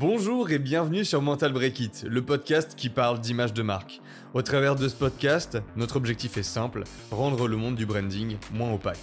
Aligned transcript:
Bonjour 0.00 0.52
et 0.52 0.60
bienvenue 0.60 1.04
sur 1.04 1.20
Mental 1.22 1.52
Break 1.52 1.80
It, 1.80 2.04
le 2.08 2.24
podcast 2.24 2.76
qui 2.76 2.88
parle 2.88 3.18
d'image 3.20 3.52
de 3.52 3.62
marque. 3.62 4.00
Au 4.32 4.42
travers 4.42 4.76
de 4.76 4.86
ce 4.86 4.94
podcast, 4.94 5.58
notre 5.74 5.96
objectif 5.96 6.36
est 6.36 6.44
simple, 6.44 6.84
rendre 7.10 7.48
le 7.48 7.56
monde 7.56 7.74
du 7.74 7.84
branding 7.84 8.36
moins 8.52 8.72
opaque. 8.72 9.00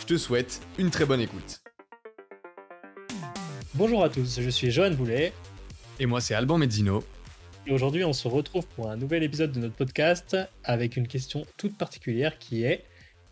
Je 0.00 0.06
te 0.06 0.16
souhaite 0.16 0.62
une 0.78 0.88
très 0.88 1.04
bonne 1.04 1.20
écoute. 1.20 1.60
Bonjour 3.74 4.02
à 4.02 4.08
tous, 4.08 4.40
je 4.40 4.48
suis 4.48 4.70
Johan 4.70 4.92
Boulet. 4.92 5.34
Et 6.00 6.06
moi 6.06 6.22
c'est 6.22 6.32
Alban 6.32 6.56
Mezzino. 6.56 7.04
Et 7.66 7.72
aujourd'hui 7.72 8.04
on 8.04 8.14
se 8.14 8.26
retrouve 8.26 8.66
pour 8.68 8.90
un 8.90 8.96
nouvel 8.96 9.24
épisode 9.24 9.52
de 9.52 9.60
notre 9.60 9.76
podcast 9.76 10.34
avec 10.64 10.96
une 10.96 11.08
question 11.08 11.44
toute 11.58 11.76
particulière 11.76 12.38
qui 12.38 12.62
est 12.62 12.86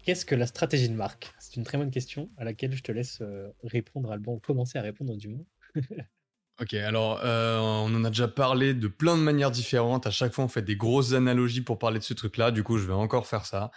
qu'est-ce 0.04 0.26
que 0.26 0.34
la 0.34 0.46
stratégie 0.46 0.90
de 0.90 0.94
marque? 0.94 1.32
C'est 1.38 1.56
une 1.56 1.64
très 1.64 1.78
bonne 1.78 1.90
question 1.90 2.28
à 2.36 2.44
laquelle 2.44 2.74
je 2.74 2.82
te 2.82 2.92
laisse 2.92 3.20
euh, 3.22 3.48
répondre 3.64 4.12
Alban, 4.12 4.38
commencer 4.38 4.76
à 4.78 4.82
répondre 4.82 5.16
du 5.16 5.28
moins. 5.28 5.46
Ok, 6.60 6.72
alors 6.72 7.20
euh, 7.22 7.58
on 7.58 7.94
en 7.94 8.04
a 8.04 8.08
déjà 8.08 8.28
parlé 8.28 8.72
de 8.72 8.88
plein 8.88 9.16
de 9.16 9.22
manières 9.22 9.50
différentes. 9.50 10.06
À 10.06 10.10
chaque 10.10 10.32
fois, 10.32 10.44
on 10.44 10.48
fait 10.48 10.62
des 10.62 10.76
grosses 10.76 11.12
analogies 11.12 11.60
pour 11.60 11.78
parler 11.78 11.98
de 11.98 12.04
ce 12.04 12.14
truc-là. 12.14 12.50
Du 12.50 12.62
coup, 12.62 12.78
je 12.78 12.86
vais 12.86 12.94
encore 12.94 13.26
faire 13.26 13.44
ça. 13.44 13.70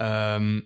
Euh, 0.00 0.60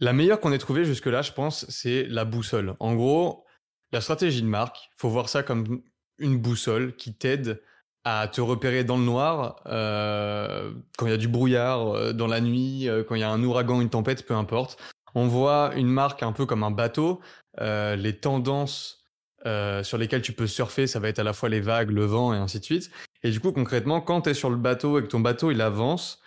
la 0.00 0.12
meilleure 0.14 0.40
qu'on 0.40 0.50
ait 0.50 0.58
trouvée 0.58 0.86
jusque-là, 0.86 1.20
je 1.20 1.32
pense, 1.32 1.66
c'est 1.68 2.04
la 2.04 2.24
boussole. 2.24 2.74
En 2.80 2.94
gros, 2.94 3.44
la 3.92 4.00
stratégie 4.00 4.40
de 4.40 4.46
marque, 4.46 4.90
faut 4.96 5.10
voir 5.10 5.28
ça 5.28 5.42
comme 5.42 5.82
une 6.18 6.38
boussole 6.38 6.96
qui 6.96 7.14
t'aide 7.14 7.62
à 8.04 8.26
te 8.26 8.40
repérer 8.40 8.82
dans 8.82 8.96
le 8.96 9.04
noir 9.04 9.62
euh, 9.66 10.72
quand 10.96 11.04
il 11.06 11.10
y 11.10 11.14
a 11.14 11.18
du 11.18 11.28
brouillard, 11.28 12.14
dans 12.14 12.26
la 12.26 12.40
nuit, 12.40 12.88
quand 13.06 13.14
il 13.14 13.20
y 13.20 13.24
a 13.24 13.30
un 13.30 13.42
ouragan, 13.42 13.82
une 13.82 13.90
tempête, 13.90 14.26
peu 14.26 14.34
importe. 14.34 14.80
On 15.14 15.26
voit 15.26 15.72
une 15.76 15.88
marque 15.88 16.22
un 16.22 16.32
peu 16.32 16.46
comme 16.46 16.62
un 16.62 16.70
bateau. 16.70 17.20
les 17.58 18.18
tendances 18.18 18.97
euh, 19.46 19.82
sur 19.82 19.98
lesquels 19.98 20.22
tu 20.22 20.32
peux 20.32 20.46
surfer, 20.46 20.86
ça 20.86 20.98
va 20.98 21.08
être 21.08 21.18
à 21.18 21.24
la 21.24 21.32
fois 21.32 21.48
les 21.48 21.60
vagues, 21.60 21.90
le 21.90 22.04
vent 22.04 22.34
et 22.34 22.36
ainsi 22.36 22.58
de 22.58 22.64
suite. 22.64 22.90
Et 23.22 23.30
du 23.30 23.40
coup, 23.40 23.52
concrètement, 23.52 24.00
quand 24.00 24.22
tu 24.22 24.30
es 24.30 24.34
sur 24.34 24.50
le 24.50 24.56
bateau 24.56 24.98
et 24.98 25.02
que 25.02 25.08
ton 25.08 25.20
bateau 25.20 25.50
il 25.50 25.60
avance, 25.60 26.22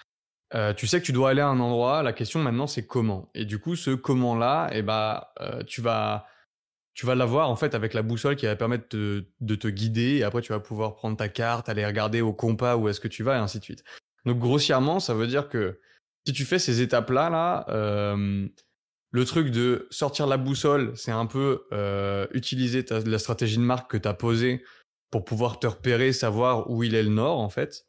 euh, 0.54 0.74
tu 0.74 0.88
sais 0.88 1.00
que 1.00 1.06
tu 1.06 1.12
dois 1.12 1.30
aller 1.30 1.42
à 1.42 1.48
un 1.48 1.60
endroit. 1.60 2.04
La 2.04 2.14
question 2.14 2.40
maintenant, 2.40 2.68
c'est 2.68 2.86
comment. 2.86 3.30
Et 3.34 3.46
du 3.46 3.60
coup, 3.60 3.76
ce 3.76 3.92
comment-là, 3.92 4.70
eh 4.74 4.82
bah, 4.82 5.34
euh, 5.42 5.64
tu 5.64 5.82
vas, 5.82 6.26
tu 6.94 7.06
vas 7.06 7.16
l'avoir 7.16 7.50
en 7.50 7.56
fait 7.56 7.76
avec 7.76 7.94
la 7.94 8.02
boussole 8.02 8.36
qui 8.36 8.46
va 8.46 8.56
permettre 8.56 8.96
de, 8.96 9.56
te 9.56 9.68
guider. 9.68 10.18
Et 10.18 10.24
après, 10.24 10.42
tu 10.42 10.54
vas 10.54 10.60
pouvoir 10.60 10.96
prendre 10.96 11.18
ta 11.18 11.30
carte, 11.30 11.70
aller 11.70 11.86
regarder 11.86 12.22
au 12.22 12.34
compas 12.34 12.76
où 12.78 12.88
est-ce 12.90 13.00
que 13.00 13.08
tu 13.08 13.24
vas 13.24 13.36
et 13.36 13.40
ainsi 13.40 13.60
de 13.60 13.64
suite. 13.64 13.84
Donc, 14.26 14.40
grossièrement, 14.40 15.00
ça 15.00 15.14
veut 15.14 15.28
dire 15.28 15.50
que 15.50 15.80
si 16.26 16.34
tu 16.34 16.46
fais 16.46 16.60
ces 16.60 16.82
étapes-là, 16.82 17.30
là, 17.30 17.66
le 19.12 19.26
truc 19.26 19.52
de 19.52 19.88
sortir 19.92 20.26
la 20.26 20.38
boussole, 20.38 20.94
c'est 20.96 21.12
un 21.12 21.26
peu 21.26 21.66
euh, 21.74 22.28
utiliser 22.32 22.86
la 23.06 23.20
stratégie 23.20 23.58
de 23.58 23.64
marque 23.64 23.92
que 23.92 23.98
tu 23.98 24.08
as 24.08 24.14
posée 24.14 24.64
pour 25.12 25.26
pouvoir 25.26 25.60
te 25.60 25.68
repérer, 25.68 26.14
savoir 26.14 26.70
où 26.70 26.84
il 26.84 26.96
est 26.96 27.04
le 27.04 27.10
nord 27.10 27.40
en 27.40 27.50
fait. 27.50 27.86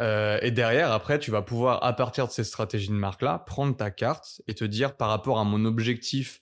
Euh, 0.00 0.38
et 0.40 0.50
derrière, 0.50 0.90
après, 0.90 1.18
tu 1.18 1.30
vas 1.30 1.42
pouvoir, 1.42 1.84
à 1.84 1.92
partir 1.92 2.26
de 2.26 2.32
cette 2.32 2.46
stratégie 2.46 2.88
de 2.88 2.94
marque-là, 2.94 3.38
prendre 3.40 3.76
ta 3.76 3.90
carte 3.90 4.40
et 4.48 4.54
te 4.54 4.64
dire 4.64 4.96
par 4.96 5.10
rapport 5.10 5.38
à 5.38 5.44
mon 5.44 5.66
objectif 5.66 6.40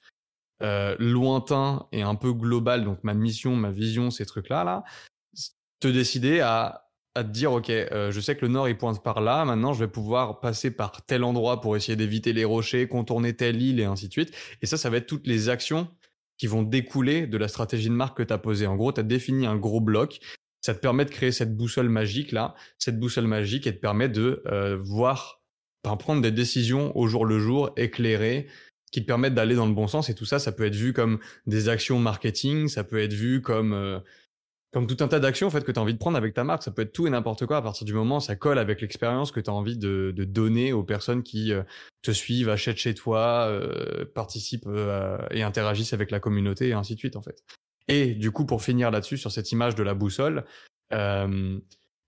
euh, 0.62 0.94
lointain 1.00 1.88
et 1.90 2.02
un 2.02 2.14
peu 2.14 2.32
global, 2.32 2.84
donc 2.84 3.02
ma 3.02 3.14
mission, 3.14 3.56
ma 3.56 3.70
vision, 3.70 4.10
ces 4.12 4.26
trucs-là, 4.26 4.62
là, 4.62 4.84
te 5.80 5.88
décider 5.88 6.40
à 6.40 6.89
à 7.14 7.24
te 7.24 7.30
dire, 7.30 7.52
OK, 7.52 7.70
euh, 7.70 8.10
je 8.12 8.20
sais 8.20 8.36
que 8.36 8.44
le 8.44 8.52
nord, 8.52 8.68
il 8.68 8.76
pointe 8.76 9.02
par 9.02 9.20
là. 9.20 9.44
Maintenant, 9.44 9.72
je 9.72 9.80
vais 9.80 9.90
pouvoir 9.90 10.40
passer 10.40 10.70
par 10.70 11.04
tel 11.04 11.24
endroit 11.24 11.60
pour 11.60 11.76
essayer 11.76 11.96
d'éviter 11.96 12.32
les 12.32 12.44
rochers, 12.44 12.86
contourner 12.86 13.34
telle 13.34 13.60
île 13.60 13.80
et 13.80 13.84
ainsi 13.84 14.08
de 14.08 14.12
suite. 14.12 14.32
Et 14.62 14.66
ça, 14.66 14.76
ça 14.76 14.90
va 14.90 14.98
être 14.98 15.06
toutes 15.06 15.26
les 15.26 15.48
actions 15.48 15.88
qui 16.38 16.46
vont 16.46 16.62
découler 16.62 17.26
de 17.26 17.36
la 17.36 17.48
stratégie 17.48 17.88
de 17.88 17.94
marque 17.94 18.18
que 18.18 18.22
tu 18.22 18.32
as 18.32 18.38
posée. 18.38 18.66
En 18.66 18.76
gros, 18.76 18.92
tu 18.92 19.00
as 19.00 19.02
défini 19.02 19.46
un 19.46 19.56
gros 19.56 19.80
bloc. 19.80 20.20
Ça 20.60 20.74
te 20.74 20.80
permet 20.80 21.04
de 21.04 21.10
créer 21.10 21.32
cette 21.32 21.56
boussole 21.56 21.88
magique 21.88 22.32
là, 22.32 22.54
cette 22.78 22.98
boussole 22.98 23.26
magique, 23.26 23.66
et 23.66 23.74
te 23.74 23.80
permet 23.80 24.08
de 24.08 24.42
euh, 24.46 24.76
voir, 24.80 25.42
prendre 25.82 26.22
des 26.22 26.30
décisions 26.30 26.96
au 26.96 27.08
jour 27.08 27.24
le 27.24 27.38
jour, 27.38 27.70
éclairées, 27.76 28.46
qui 28.92 29.02
te 29.02 29.06
permettent 29.06 29.34
d'aller 29.34 29.54
dans 29.54 29.66
le 29.66 29.74
bon 29.74 29.86
sens. 29.86 30.10
Et 30.10 30.14
tout 30.14 30.24
ça, 30.24 30.38
ça 30.38 30.52
peut 30.52 30.64
être 30.64 30.74
vu 30.74 30.92
comme 30.92 31.18
des 31.46 31.68
actions 31.68 31.98
marketing, 31.98 32.68
ça 32.68 32.84
peut 32.84 33.00
être 33.00 33.12
vu 33.12 33.42
comme 33.42 33.72
euh, 33.72 34.00
comme 34.72 34.86
tout 34.86 34.96
un 35.00 35.08
tas 35.08 35.18
d'actions 35.18 35.48
en 35.48 35.50
fait 35.50 35.64
que 35.64 35.72
tu 35.72 35.78
as 35.78 35.82
envie 35.82 35.94
de 35.94 35.98
prendre 35.98 36.16
avec 36.16 36.32
ta 36.34 36.44
marque, 36.44 36.62
ça 36.62 36.70
peut 36.70 36.82
être 36.82 36.92
tout 36.92 37.06
et 37.06 37.10
n'importe 37.10 37.46
quoi 37.46 37.56
à 37.56 37.62
partir 37.62 37.84
du 37.84 37.92
moment 37.92 38.18
où 38.18 38.20
ça 38.20 38.36
colle 38.36 38.58
avec 38.58 38.80
l'expérience 38.80 39.32
que 39.32 39.40
tu 39.40 39.50
as 39.50 39.52
envie 39.52 39.76
de, 39.76 40.12
de, 40.14 40.24
donner 40.24 40.72
aux 40.72 40.84
personnes 40.84 41.22
qui 41.22 41.52
euh, 41.52 41.62
te 42.02 42.12
suivent, 42.12 42.48
achètent 42.48 42.76
chez 42.76 42.94
toi, 42.94 43.46
euh, 43.48 44.04
participent 44.14 44.68
euh, 44.68 45.18
et 45.30 45.42
interagissent 45.42 45.92
avec 45.92 46.10
la 46.10 46.20
communauté 46.20 46.68
et 46.68 46.72
ainsi 46.72 46.94
de 46.94 47.00
suite 47.00 47.16
en 47.16 47.22
fait. 47.22 47.42
Et 47.88 48.14
du 48.14 48.30
coup 48.30 48.46
pour 48.46 48.62
finir 48.62 48.92
là-dessus 48.92 49.18
sur 49.18 49.32
cette 49.32 49.50
image 49.50 49.74
de 49.74 49.82
la 49.82 49.94
boussole, 49.94 50.44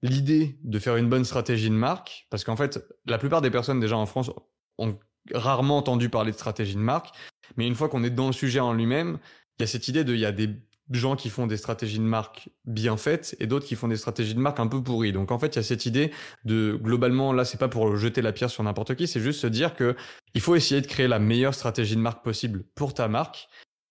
l'idée 0.02 0.58
de 0.62 0.78
faire 0.78 0.96
une 0.96 1.08
bonne 1.08 1.24
stratégie 1.24 1.70
de 1.70 1.74
marque, 1.74 2.26
parce 2.30 2.44
qu'en 2.44 2.56
fait 2.56 2.84
la 3.06 3.18
plupart 3.18 3.40
des 3.40 3.50
personnes 3.50 3.80
déjà 3.80 3.96
en 3.96 4.06
France 4.06 4.30
ont 4.78 4.98
rarement 5.32 5.78
entendu 5.78 6.08
parler 6.08 6.30
de 6.30 6.36
stratégie 6.36 6.74
de 6.74 6.80
marque, 6.80 7.14
mais 7.56 7.66
une 7.66 7.74
fois 7.74 7.88
qu'on 7.88 8.04
est 8.04 8.10
dans 8.10 8.28
le 8.28 8.32
sujet 8.32 8.60
en 8.60 8.72
lui-même, 8.72 9.18
il 9.58 9.62
y 9.62 9.64
a 9.64 9.66
cette 9.66 9.88
idée 9.88 10.04
de 10.04 10.14
il 10.14 10.20
y 10.20 10.26
a 10.26 10.32
des 10.32 10.48
gens 10.90 11.16
qui 11.16 11.30
font 11.30 11.46
des 11.46 11.56
stratégies 11.56 11.98
de 11.98 12.04
marque 12.04 12.50
bien 12.64 12.96
faites 12.96 13.36
et 13.40 13.46
d'autres 13.46 13.66
qui 13.66 13.76
font 13.76 13.88
des 13.88 13.96
stratégies 13.96 14.34
de 14.34 14.40
marque 14.40 14.60
un 14.60 14.66
peu 14.66 14.82
pourries. 14.82 15.12
Donc 15.12 15.30
en 15.30 15.38
fait, 15.38 15.54
il 15.54 15.56
y 15.56 15.58
a 15.60 15.62
cette 15.62 15.86
idée 15.86 16.10
de 16.44 16.78
globalement 16.80 17.32
là, 17.32 17.44
c'est 17.44 17.58
pas 17.58 17.68
pour 17.68 17.96
jeter 17.96 18.22
la 18.22 18.32
pierre 18.32 18.50
sur 18.50 18.62
n'importe 18.62 18.94
qui, 18.94 19.06
c'est 19.06 19.20
juste 19.20 19.40
se 19.40 19.46
dire 19.46 19.74
que 19.74 19.96
il 20.34 20.40
faut 20.40 20.56
essayer 20.56 20.80
de 20.80 20.86
créer 20.86 21.08
la 21.08 21.18
meilleure 21.18 21.54
stratégie 21.54 21.96
de 21.96 22.00
marque 22.00 22.24
possible 22.24 22.64
pour 22.74 22.94
ta 22.94 23.08
marque. 23.08 23.48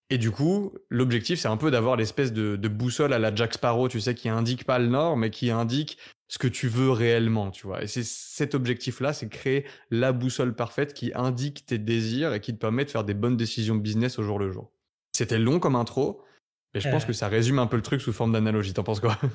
Et 0.10 0.18
du 0.18 0.30
coup, 0.30 0.74
l'objectif, 0.90 1.40
c'est 1.40 1.48
un 1.48 1.56
peu 1.56 1.72
d'avoir 1.72 1.96
l'espèce 1.96 2.34
de, 2.34 2.56
boussole 2.68 3.14
à 3.14 3.20
la 3.20 3.34
Jack 3.34 3.54
Sparrow, 3.54 3.88
tu 3.88 4.02
sais, 4.02 4.14
qui 4.14 4.28
indique 4.28 4.66
pas 4.66 4.78
le 4.78 4.88
nord, 4.88 5.16
mais 5.16 5.30
qui 5.30 5.52
indique 5.52 5.98
ce 6.28 6.38
que 6.38 6.50
tu 6.50 6.68
veux 6.68 6.92
réellement, 6.92 7.50
tu 7.50 7.66
vois. 7.66 7.82
Et 7.82 7.88
c'est 7.88 8.04
cet 8.04 8.54
objectif-là, 8.54 9.14
c'est 9.14 9.30
créer 9.30 9.66
la 9.90 10.12
boussole 10.12 10.54
parfaite 10.54 10.94
qui 10.94 11.14
indique 11.16 11.66
tes 11.66 11.78
désirs 11.78 12.34
et 12.34 12.42
qui 12.42 12.54
te 12.54 12.58
permet 12.58 12.84
de 12.84 12.90
faire 12.90 13.06
des 13.06 13.14
bonnes 13.14 13.38
décisions 13.38 13.76
business 13.76 14.20
au 14.20 14.24
jour 14.24 14.38
le 14.38 14.52
jour. 14.52 14.74
C'était 15.14 15.40
long 15.40 15.60
comme 15.60 15.78
intro, 15.78 16.22
mais 16.74 16.82
je 16.82 16.90
pense 16.90 17.06
que 17.06 17.14
ça 17.14 17.28
résume 17.28 17.60
un 17.60 17.68
peu 17.68 17.76
le 17.76 17.82
truc 17.82 18.02
sous 18.02 18.14
forme 18.14 18.34
d'analogie. 18.34 18.74
T'en 18.74 18.84
penses 18.84 19.00
quoi? 19.00 19.18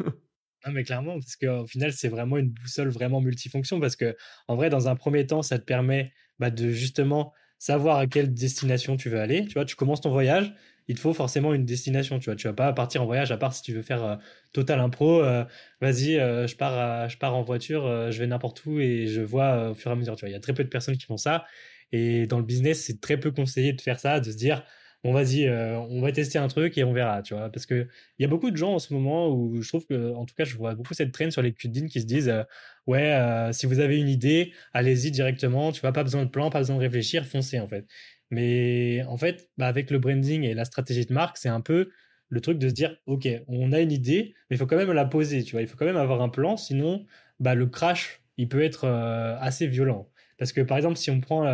Non, 0.67 0.73
mais 0.73 0.83
clairement, 0.83 1.13
parce 1.21 1.37
qu'au 1.37 1.67
final, 1.67 1.93
c'est 1.93 2.09
vraiment 2.09 2.39
une 2.39 2.49
boussole 2.49 2.89
vraiment 2.89 3.21
multifonction. 3.21 3.79
Parce 3.79 3.95
que, 3.95 4.17
en 4.49 4.57
vrai, 4.57 4.69
dans 4.69 4.89
un 4.89 4.97
premier 4.97 5.25
temps, 5.25 5.43
ça 5.43 5.61
te 5.61 5.65
permet 5.65 6.13
bah, 6.41 6.51
de 6.51 6.71
justement 6.71 7.33
savoir 7.59 7.99
à 7.99 8.07
quelle 8.07 8.35
destination 8.35 8.97
tu 8.97 9.09
veux 9.09 9.21
aller. 9.21 9.47
Tu 9.47 9.55
vois, 9.55 9.65
tu 9.65 9.77
commences 9.77 10.01
ton 10.01 10.11
voyage, 10.11 10.53
il 10.89 10.95
te 10.97 11.01
faut 11.01 11.15
forcément 11.15 11.55
une 11.55 11.65
destination. 11.65 12.19
Tu 12.19 12.27
vois, 12.27 12.37
tu 12.37 12.49
vas 12.49 12.53
pas 12.53 12.73
partir 12.73 13.03
en 13.03 13.07
voyage 13.07 13.31
à 13.33 13.37
part 13.37 13.55
si 13.55 13.63
tu 13.63 13.73
veux 13.73 13.83
faire 13.83 14.05
euh, 14.05 14.17
total 14.53 14.81
impro. 14.81 15.23
Euh, 15.23 15.45
vas-y, 15.81 16.19
euh, 16.19 16.47
je 16.47 16.57
pars, 16.57 17.09
je 17.09 17.17
pars 17.17 17.35
en 17.35 17.43
voiture, 17.43 18.11
je 18.11 18.19
vais 18.19 18.27
n'importe 18.27 18.65
où 18.67 18.81
et 18.81 19.07
je 19.07 19.21
vois 19.21 19.71
au 19.71 19.75
fur 19.75 19.91
et 19.91 19.95
à 19.95 19.97
mesure. 19.97 20.17
Tu 20.17 20.21
vois, 20.21 20.31
il 20.31 20.33
y 20.33 20.37
a 20.37 20.41
très 20.41 20.55
peu 20.55 20.65
de 20.65 20.69
personnes 20.69 20.97
qui 20.97 21.07
font 21.07 21.17
ça. 21.17 21.45
Et 21.93 22.27
dans 22.27 22.39
le 22.39 22.45
business, 22.45 22.85
c'est 22.85 23.01
très 23.01 23.19
peu 23.19 23.31
conseillé 23.31 23.73
de 23.73 23.81
faire 23.81 24.01
ça, 24.01 24.19
de 24.21 24.31
se 24.31 24.37
dire 24.37 24.65
bon 25.07 25.13
vas-y, 25.13 25.47
euh, 25.47 25.79
on 25.79 26.01
va 26.01 26.11
tester 26.11 26.37
un 26.39 26.49
truc 26.49 26.77
et 26.77 26.83
on 26.85 26.93
verra, 26.93 27.23
tu 27.23 27.35
vois. 27.35 27.49
Parce 27.51 27.65
que 27.65 27.87
il 28.19 28.23
y 28.23 28.25
a 28.25 28.29
beaucoup 28.29 28.51
de 28.51 28.57
gens 28.57 28.75
en 28.75 28.79
ce 28.81 28.93
moment 28.93 29.29
où 29.29 29.63
je 29.63 29.69
trouve 29.69 29.87
que, 29.87 30.13
en 30.15 30.25
tout 30.27 30.35
cas, 30.35 30.45
je 30.45 30.57
vois 30.57 30.75
beaucoup 30.75 30.95
cette 30.95 31.13
traîne 31.13 31.31
sur 31.31 31.43
les 31.43 31.51
LinkedIn 31.51 31.87
qui 31.87 32.01
se 32.01 32.07
disent, 32.07 32.29
euh, 32.29 32.43
ouais, 32.89 33.13
euh, 33.13 33.53
si 33.53 33.67
vous 33.67 33.79
avez 33.79 33.99
une 33.99 34.09
idée, 34.09 34.53
allez-y 34.73 35.13
directement, 35.13 35.71
tu 35.71 35.81
vois, 35.81 35.93
pas 35.93 36.03
besoin 36.03 36.25
de 36.25 36.31
plan, 36.31 36.51
pas 36.51 36.59
besoin 36.59 36.77
de 36.77 36.81
réfléchir, 36.81 37.25
foncez 37.25 37.61
en 37.61 37.69
fait. 37.69 37.87
Mais 38.33 39.05
en 39.09 39.17
fait, 39.17 39.49
bah, 39.57 39.69
avec 39.69 39.91
le 39.93 39.99
branding 40.01 40.43
et 40.43 40.55
la 40.55 40.65
stratégie 40.65 41.07
de 41.07 41.13
marque, 41.13 41.37
c'est 41.37 41.49
un 41.49 41.61
peu 41.61 41.91
le 42.29 42.41
truc 42.41 42.59
de 42.59 42.69
se 42.69 42.75
dire, 42.75 42.97
ok, 43.07 43.29
on 43.47 43.73
a 43.73 43.81
une 43.81 43.93
idée, 43.93 44.35
mais 44.51 44.57
il 44.57 44.59
faut 44.59 44.67
quand 44.67 44.77
même 44.77 44.91
la 44.93 45.05
poser, 45.05 45.45
tu 45.45 45.53
vois. 45.53 45.61
Il 45.63 45.69
faut 45.69 45.77
quand 45.77 45.85
même 45.87 45.97
avoir 45.97 46.21
un 46.21 46.29
plan, 46.29 46.57
sinon, 46.57 47.07
bah, 47.39 47.55
le 47.55 47.67
crash, 47.67 48.23
il 48.39 48.49
peut 48.49 48.63
être 48.63 48.87
assez 48.89 49.69
violent. 49.69 50.09
Parce 50.39 50.53
que 50.53 50.61
par 50.61 50.77
exemple, 50.77 50.97
si 50.97 51.11
on 51.11 51.21
prend 51.21 51.45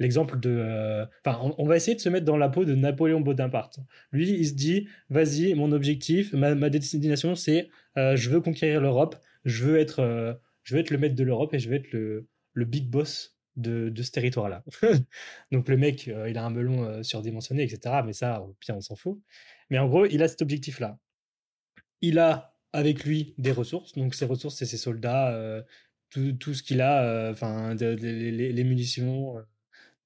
l'exemple 0.00 0.40
de. 0.40 0.50
Euh, 0.50 1.06
enfin, 1.24 1.54
on, 1.58 1.66
va 1.66 1.76
essayer 1.76 1.94
de 1.94 2.00
se 2.00 2.08
mettre 2.08 2.24
dans 2.24 2.38
la 2.38 2.48
peau 2.48 2.64
de 2.64 2.74
Napoléon 2.74 3.20
Bonaparte. 3.20 3.78
Lui, 4.10 4.30
il 4.30 4.48
se 4.48 4.54
dit 4.54 4.88
vas-y, 5.10 5.54
mon 5.54 5.70
objectif, 5.70 6.32
ma, 6.32 6.70
destination, 6.70 7.36
c'est 7.36 7.68
euh, 7.96 8.16
je 8.16 8.30
veux 8.30 8.40
conquérir 8.40 8.80
l'Europe, 8.80 9.16
je 9.44 9.64
veux 9.64 9.78
être, 9.78 10.00
euh, 10.00 10.34
je 10.64 10.74
veux 10.74 10.80
être 10.80 10.90
le 10.90 10.98
maître 10.98 11.14
de 11.14 11.22
l'Europe 11.22 11.54
et 11.54 11.58
je 11.60 11.68
veux 11.68 11.76
être 11.76 11.92
le, 11.92 12.26
le 12.54 12.64
big 12.64 12.88
boss 12.88 13.36
de, 13.56 13.92
ce 14.02 14.10
territoire-là. 14.10 14.64
Donc 15.52 15.68
le 15.68 15.76
mec, 15.76 16.06
il 16.06 16.38
a 16.38 16.44
un 16.44 16.50
melon 16.50 17.02
surdimensionné, 17.02 17.62
etc. 17.62 17.96
Mais 18.04 18.14
ça, 18.14 18.40
au 18.40 18.56
pire, 18.58 18.76
on 18.76 18.80
s'en 18.80 18.96
fout. 18.96 19.20
Mais 19.68 19.78
en 19.78 19.86
gros, 19.86 20.06
il 20.06 20.22
a 20.22 20.28
cet 20.28 20.40
objectif-là. 20.40 20.98
Il 22.00 22.18
a 22.18 22.56
avec 22.72 23.04
lui 23.04 23.34
des 23.36 23.52
ressources. 23.52 23.92
Donc 23.92 24.14
ces 24.14 24.24
ressources, 24.24 24.56
c'est 24.56 24.64
ses 24.64 24.78
soldats, 24.78 25.62
tout, 26.10 26.32
tout, 26.32 26.54
ce 26.54 26.62
qu'il 26.62 26.80
a, 26.80 27.30
enfin 27.30 27.74
les, 27.74 28.64
munitions, 28.64 29.36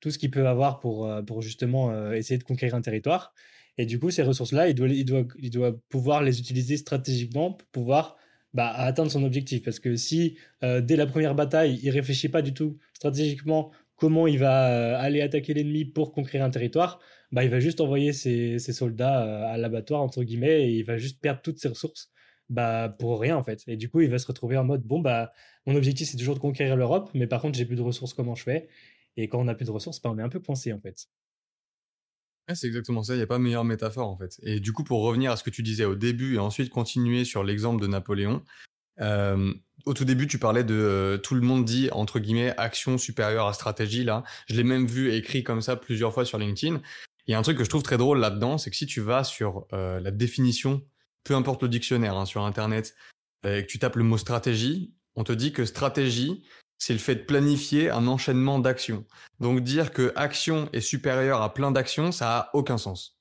tout 0.05 0.11
ce 0.11 0.19
qu'il 0.19 0.31
peut 0.31 0.47
avoir 0.47 0.81
pour, 0.81 1.09
euh, 1.09 1.23
pour 1.23 1.41
justement 1.41 1.91
euh, 1.91 2.12
essayer 2.12 2.37
de 2.37 2.45
conquérir 2.45 2.75
un 2.75 2.83
territoire. 2.83 3.33
Et 3.79 3.87
du 3.87 3.99
coup, 3.99 4.11
ces 4.11 4.23
ressources-là, 4.23 4.69
il 4.69 4.75
doit, 4.75 4.89
il, 4.89 5.06
doit, 5.06 5.25
il 5.39 5.51
doit 5.51 5.81
pouvoir 5.89 6.23
les 6.23 6.39
utiliser 6.41 6.77
stratégiquement 6.77 7.53
pour 7.53 7.67
pouvoir 7.69 8.17
bah, 8.53 8.69
atteindre 8.69 9.11
son 9.11 9.25
objectif. 9.25 9.62
Parce 9.62 9.81
que 9.81 9.97
si 9.97 10.37
euh, 10.62 10.83
dès 10.83 10.97
la 10.97 11.06
première 11.06 11.35
bataille, 11.35 11.81
il 11.83 11.89
réfléchit 11.89 12.29
pas 12.29 12.43
du 12.43 12.53
tout 12.53 12.77
stratégiquement 12.93 13.73
comment 13.97 14.27
il 14.27 14.39
va 14.39 14.99
aller 14.99 15.23
attaquer 15.23 15.55
l'ennemi 15.55 15.87
pour 15.87 16.12
conquérir 16.12 16.45
un 16.45 16.50
territoire, 16.50 17.00
bah, 17.33 17.43
il 17.43 17.50
va 17.50 17.59
juste 17.59 17.81
envoyer 17.81 18.12
ses, 18.12 18.59
ses 18.59 18.75
soldats 18.75 19.49
à 19.49 19.57
l'abattoir, 19.57 20.03
entre 20.03 20.23
guillemets, 20.23 20.69
et 20.69 20.71
il 20.73 20.85
va 20.85 20.99
juste 20.99 21.19
perdre 21.23 21.41
toutes 21.41 21.59
ses 21.59 21.69
ressources 21.69 22.11
bah, 22.49 22.94
pour 22.99 23.20
rien 23.20 23.37
en 23.37 23.43
fait. 23.43 23.62
Et 23.67 23.76
du 23.76 23.88
coup, 23.88 24.00
il 24.00 24.11
va 24.11 24.19
se 24.19 24.26
retrouver 24.26 24.56
en 24.56 24.64
mode 24.64 24.82
bon, 24.82 25.00
bah, 25.00 25.32
mon 25.67 25.75
objectif 25.75 26.08
c'est 26.08 26.17
toujours 26.17 26.35
de 26.35 26.41
conquérir 26.41 26.76
l'Europe, 26.76 27.11
mais 27.14 27.26
par 27.26 27.41
contre, 27.41 27.56
j'ai 27.56 27.64
plus 27.64 27.76
de 27.76 27.82
ressources, 27.82 28.14
comment 28.14 28.35
je 28.35 28.43
fais? 28.43 28.69
Et 29.17 29.29
quand 29.29 29.38
on 29.38 29.49
a 29.49 29.55
plus 29.55 29.67
de 29.67 29.70
ressources, 29.70 30.00
bah, 30.00 30.11
on 30.12 30.19
est 30.19 30.23
un 30.23 30.29
peu 30.29 30.41
coincé 30.41 30.73
en 30.73 30.81
fait. 30.81 31.08
c'est 32.52 32.67
exactement 32.67 33.02
ça, 33.02 33.14
il 33.14 33.19
n'y 33.19 33.23
a 33.23 33.26
pas 33.26 33.38
meilleure 33.38 33.64
métaphore 33.64 34.08
en 34.08 34.17
fait. 34.17 34.38
Et 34.43 34.61
du 34.61 34.73
coup, 34.73 34.85
pour 34.85 35.02
revenir 35.02 35.32
à 35.32 35.37
ce 35.37 35.44
que 35.44 35.50
tu 35.50 35.62
disais 35.62 35.85
au 35.85 35.94
début 35.94 36.35
et 36.35 36.38
ensuite 36.38 36.70
continuer 36.70 37.25
sur 37.25 37.44
l'exemple 37.44 37.81
de 37.81 37.87
Napoléon, 37.87 38.43
euh, 39.00 39.52
au 39.87 39.94
tout 39.94 40.05
début, 40.05 40.26
tu 40.26 40.38
parlais 40.38 40.64
de 40.64 40.75
euh, 40.75 41.19
tout 41.19 41.35
le 41.35 41.40
monde 41.40 41.64
dit 41.64 41.88
entre 41.93 42.19
guillemets 42.19 42.55
action 42.56 42.97
supérieure 42.99 43.47
à 43.47 43.52
stratégie. 43.52 44.05
Là, 44.05 44.25
je 44.47 44.55
l'ai 44.55 44.64
même 44.64 44.87
vu 44.87 45.12
écrit 45.12 45.43
comme 45.43 45.61
ça 45.61 45.76
plusieurs 45.76 46.12
fois 46.12 46.25
sur 46.25 46.38
LinkedIn. 46.38 46.81
Il 47.26 47.31
y 47.31 47.35
a 47.35 47.38
un 47.38 47.43
truc 47.43 47.58
que 47.58 47.64
je 47.64 47.70
trouve 47.70 47.82
très 47.82 47.97
drôle 47.97 48.19
là-dedans, 48.19 48.58
c'est 48.58 48.70
que 48.70 48.76
si 48.76 48.87
tu 48.87 49.00
vas 49.00 49.25
sur 49.25 49.67
euh, 49.73 49.99
la 50.00 50.11
définition, 50.11 50.82
peu 51.25 51.35
importe 51.35 51.62
le 51.62 51.69
dictionnaire 51.69 52.17
hein, 52.17 52.26
sur 52.26 52.44
Internet, 52.44 52.94
et 53.44 53.62
que 53.62 53.71
tu 53.71 53.79
tapes 53.79 53.97
le 53.97 54.05
mot 54.05 54.19
stratégie, 54.19 54.94
on 55.17 55.25
te 55.25 55.32
dit 55.32 55.53
que 55.53 55.65
stratégie, 55.65 56.44
c'est 56.79 56.93
le 56.93 56.99
fait 56.99 57.15
de 57.15 57.23
planifier 57.23 57.91
un 57.91 58.06
enchaînement 58.06 58.59
d'actions. 58.59 59.05
Donc 59.41 59.61
dire 59.61 59.93
que 59.93 60.12
action 60.17 60.69
est 60.73 60.81
supérieure 60.81 61.43
à 61.43 61.55
plein 61.55 61.71
d'actions, 61.71 62.12
ça 62.12 62.38
a 62.38 62.50
aucun 62.55 62.79
sens. 62.79 63.19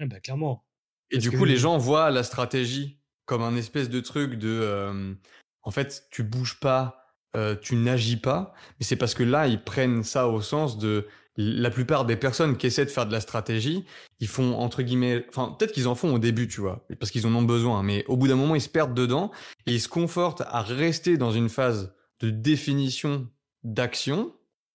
Ah 0.00 0.06
bah, 0.06 0.20
clairement. 0.20 0.64
Et 1.10 1.18
du 1.18 1.30
coup, 1.30 1.44
les 1.44 1.56
gens 1.56 1.78
voient 1.78 2.10
la 2.10 2.22
stratégie 2.22 3.00
comme 3.26 3.42
un 3.42 3.56
espèce 3.56 3.88
de 3.88 4.00
truc 4.00 4.34
de, 4.34 4.48
euh, 4.48 5.14
en 5.62 5.70
fait, 5.70 6.06
tu 6.10 6.22
bouges 6.22 6.60
pas, 6.60 7.04
euh, 7.36 7.56
tu 7.56 7.76
n'agis 7.76 8.16
pas, 8.16 8.54
mais 8.78 8.84
c'est 8.84 8.96
parce 8.96 9.14
que 9.14 9.22
là, 9.22 9.46
ils 9.46 9.62
prennent 9.62 10.02
ça 10.02 10.28
au 10.28 10.40
sens 10.40 10.78
de 10.78 11.06
la 11.36 11.70
plupart 11.70 12.04
des 12.04 12.16
personnes 12.16 12.56
qui 12.56 12.66
essaient 12.66 12.84
de 12.84 12.90
faire 12.90 13.06
de 13.06 13.12
la 13.12 13.20
stratégie, 13.20 13.84
ils 14.20 14.28
font 14.28 14.54
entre 14.54 14.82
guillemets, 14.82 15.26
enfin 15.28 15.54
peut-être 15.58 15.72
qu'ils 15.72 15.88
en 15.88 15.94
font 15.94 16.14
au 16.14 16.18
début, 16.18 16.46
tu 16.48 16.60
vois, 16.60 16.86
parce 17.00 17.10
qu'ils 17.10 17.26
en 17.26 17.34
ont 17.34 17.42
besoin, 17.42 17.82
mais 17.82 18.04
au 18.06 18.16
bout 18.16 18.28
d'un 18.28 18.36
moment, 18.36 18.54
ils 18.54 18.60
se 18.60 18.68
perdent 18.68 18.94
dedans 18.94 19.32
et 19.66 19.72
ils 19.72 19.80
se 19.80 19.88
confortent 19.88 20.42
à 20.46 20.62
rester 20.62 21.16
dans 21.16 21.32
une 21.32 21.48
phase 21.48 21.94
de 22.20 22.30
définition 22.30 23.28
d'action 23.64 24.32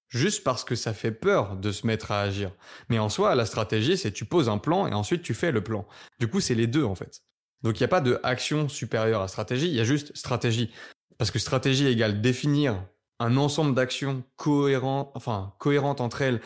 juste 0.09 0.43
parce 0.43 0.63
que 0.63 0.75
ça 0.75 0.93
fait 0.93 1.11
peur 1.11 1.55
de 1.55 1.71
se 1.71 1.87
mettre 1.87 2.11
à 2.11 2.21
agir. 2.21 2.51
Mais 2.89 2.99
en 2.99 3.09
soi, 3.09 3.35
la 3.35 3.45
stratégie, 3.45 3.97
c'est 3.97 4.11
tu 4.11 4.25
poses 4.25 4.49
un 4.49 4.57
plan 4.57 4.87
et 4.87 4.93
ensuite 4.93 5.21
tu 5.21 5.33
fais 5.33 5.51
le 5.51 5.63
plan. 5.63 5.87
Du 6.19 6.27
coup, 6.27 6.41
c'est 6.41 6.55
les 6.55 6.67
deux 6.67 6.83
en 6.83 6.95
fait. 6.95 7.21
Donc 7.61 7.79
il 7.79 7.83
n'y 7.83 7.85
a 7.85 7.89
pas 7.89 8.01
de 8.01 8.19
action 8.23 8.67
supérieure 8.67 9.21
à 9.21 9.27
stratégie, 9.27 9.67
il 9.67 9.75
y 9.75 9.79
a 9.79 9.85
juste 9.85 10.15
stratégie. 10.15 10.71
Parce 11.17 11.31
que 11.31 11.39
stratégie 11.39 11.85
égale 11.87 12.21
définir 12.21 12.83
un 13.19 13.37
ensemble 13.37 13.75
d'actions 13.75 14.23
cohérentes, 14.35 15.11
enfin 15.13 15.53
cohérentes 15.59 16.01
entre 16.01 16.21
elles, 16.21 16.41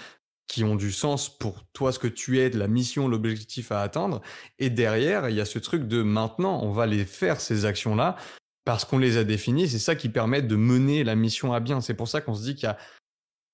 qui 0.47 0.63
ont 0.63 0.75
du 0.75 0.91
sens 0.91 1.35
pour 1.35 1.63
toi 1.73 1.91
ce 1.91 1.99
que 1.99 2.07
tu 2.07 2.39
es, 2.39 2.49
la 2.49 2.67
mission, 2.67 3.07
l'objectif 3.07 3.71
à 3.71 3.81
atteindre. 3.81 4.21
Et 4.59 4.69
derrière, 4.69 5.29
il 5.29 5.35
y 5.35 5.41
a 5.41 5.45
ce 5.45 5.59
truc 5.59 5.87
de 5.87 6.03
maintenant, 6.03 6.61
on 6.63 6.71
va 6.71 6.85
les 6.85 7.05
faire 7.05 7.41
ces 7.41 7.65
actions-là 7.65 8.17
parce 8.65 8.85
qu'on 8.85 8.97
les 8.97 9.17
a 9.17 9.23
définies. 9.23 9.67
C'est 9.67 9.79
ça 9.79 9.95
qui 9.95 10.09
permet 10.09 10.41
de 10.41 10.55
mener 10.55 11.03
la 11.03 11.15
mission 11.15 11.53
à 11.53 11.59
bien. 11.59 11.81
C'est 11.81 11.93
pour 11.93 12.07
ça 12.07 12.21
qu'on 12.21 12.35
se 12.35 12.43
dit 12.43 12.55
qu'il 12.55 12.65
y 12.65 12.67
a 12.67 12.77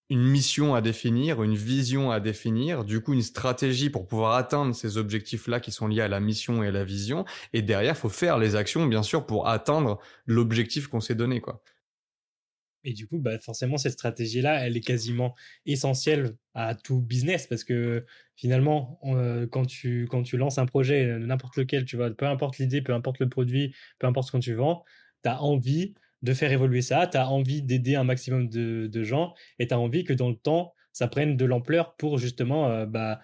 une 0.10 0.24
mission 0.24 0.74
à 0.74 0.82
définir, 0.82 1.44
une 1.44 1.56
vision 1.56 2.12
à 2.12 2.20
définir, 2.20 2.84
du 2.84 3.00
coup 3.00 3.14
une 3.14 3.22
stratégie 3.22 3.92
pour 3.92 4.08
pouvoir 4.08 4.34
atteindre 4.36 4.74
ces 4.74 4.98
objectifs-là 4.98 5.60
qui 5.60 5.72
sont 5.72 5.88
liés 5.88 6.02
à 6.02 6.08
la 6.08 6.20
mission 6.20 6.64
et 6.64 6.68
à 6.68 6.72
la 6.72 6.84
vision. 6.84 7.26
Et 7.54 7.62
derrière, 7.62 7.96
faut 7.96 8.10
faire 8.10 8.40
les 8.40 8.56
actions, 8.56 8.88
bien 8.88 9.04
sûr, 9.04 9.26
pour 9.26 9.48
atteindre 9.48 10.00
l'objectif 10.26 10.88
qu'on 10.88 11.00
s'est 11.00 11.16
donné, 11.16 11.42
quoi. 11.42 11.62
Et 12.84 12.94
du 12.94 13.08
coup, 13.08 13.18
bah, 13.20 13.38
forcément, 13.40 13.78
cette 13.78 13.94
stratégie-là, 13.94 14.66
elle 14.66 14.78
est 14.78 14.82
quasiment 14.82 15.36
essentielle 15.66 16.36
à 16.54 16.76
tout 16.76 17.02
business 17.02 17.48
parce 17.48 17.64
que 17.64 18.06
finalement, 18.36 19.00
euh, 19.04 19.48
quand, 19.48 19.66
tu, 19.66 20.08
quand 20.10 20.24
tu 20.24 20.38
lances 20.38 20.58
un 20.58 20.66
projet, 20.66 21.18
n'importe 21.20 21.58
lequel, 21.58 21.86
tu 21.86 21.98
vois, 21.98 22.10
peu 22.10 22.26
importe 22.26 22.58
l'idée, 22.58 22.82
peu 22.82 22.94
importe 22.94 23.20
le 23.20 23.30
produit, 23.30 23.76
peu 24.00 24.08
importe 24.08 24.28
ce 24.28 24.32
que 24.32 24.38
tu 24.38 24.54
vends, 24.54 24.84
tu 25.24 25.30
as 25.30 25.42
envie 25.42 25.94
de 26.22 26.34
faire 26.34 26.52
évoluer 26.52 26.82
ça, 26.82 27.08
tu 27.08 27.18
as 27.18 27.30
envie 27.30 27.62
d'aider 27.62 27.96
un 27.96 28.04
maximum 28.04 28.50
de, 28.50 29.04
gens 29.04 29.34
et 29.58 29.68
tu 29.68 29.74
as 29.74 29.80
envie 29.80 30.04
que 30.04 30.14
dans 30.14 30.30
le 30.30 30.36
temps, 30.36 30.74
ça 30.92 31.08
prenne 31.08 31.38
de 31.38 31.46
l'ampleur 31.46 31.96
pour 31.96 32.18
justement 32.18 32.68
euh, 32.68 32.86
bah, 32.86 33.22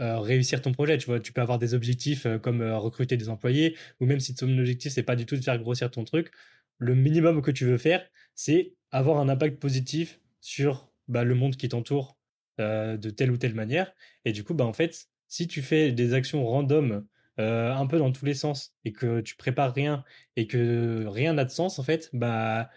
euh, 0.00 0.18
réussir 0.20 0.62
ton 0.62 0.72
projet. 0.72 0.96
Tu 0.98 1.06
vois, 1.06 1.20
tu 1.20 1.32
peux 1.32 1.40
avoir 1.40 1.58
des 1.58 1.74
objectifs 1.74 2.26
euh, 2.26 2.38
comme 2.38 2.62
recruter 2.62 3.16
des 3.16 3.28
employés 3.28 3.76
ou 4.00 4.06
même 4.06 4.20
si 4.20 4.34
ton 4.34 4.56
objectif, 4.58 4.92
c'est 4.92 5.02
pas 5.02 5.16
du 5.16 5.26
tout 5.26 5.36
de 5.36 5.42
faire 5.42 5.58
grossir 5.58 5.90
ton 5.90 6.04
truc, 6.04 6.30
le 6.78 6.94
minimum 6.94 7.42
que 7.42 7.50
tu 7.50 7.64
veux 7.64 7.78
faire, 7.78 8.08
c'est 8.34 8.74
avoir 8.90 9.18
un 9.18 9.28
impact 9.28 9.58
positif 9.58 10.20
sur 10.40 10.90
bah, 11.08 11.24
le 11.24 11.34
monde 11.34 11.56
qui 11.56 11.68
t'entoure 11.68 12.16
de 12.58 13.10
telle 13.10 13.30
ou 13.30 13.36
telle 13.36 13.54
manière. 13.54 13.92
Et 14.24 14.32
du 14.32 14.42
coup, 14.42 14.52
bah, 14.52 14.64
en 14.64 14.72
fait, 14.72 15.08
si 15.28 15.46
tu 15.46 15.62
fais 15.62 15.92
des 15.92 16.14
actions 16.14 16.44
random 16.44 17.06
euh, 17.38 17.72
un 17.72 17.86
peu 17.86 17.98
dans 17.98 18.10
tous 18.10 18.24
les 18.24 18.34
sens 18.34 18.74
et 18.84 18.92
que 18.92 19.20
tu 19.20 19.36
prépares 19.36 19.72
rien 19.72 20.04
et 20.34 20.48
que 20.48 21.06
rien 21.06 21.34
n'a 21.34 21.44
de 21.44 21.50
sens 21.50 21.78
en 21.78 21.84
fait, 21.84 22.10
bah 22.12 22.68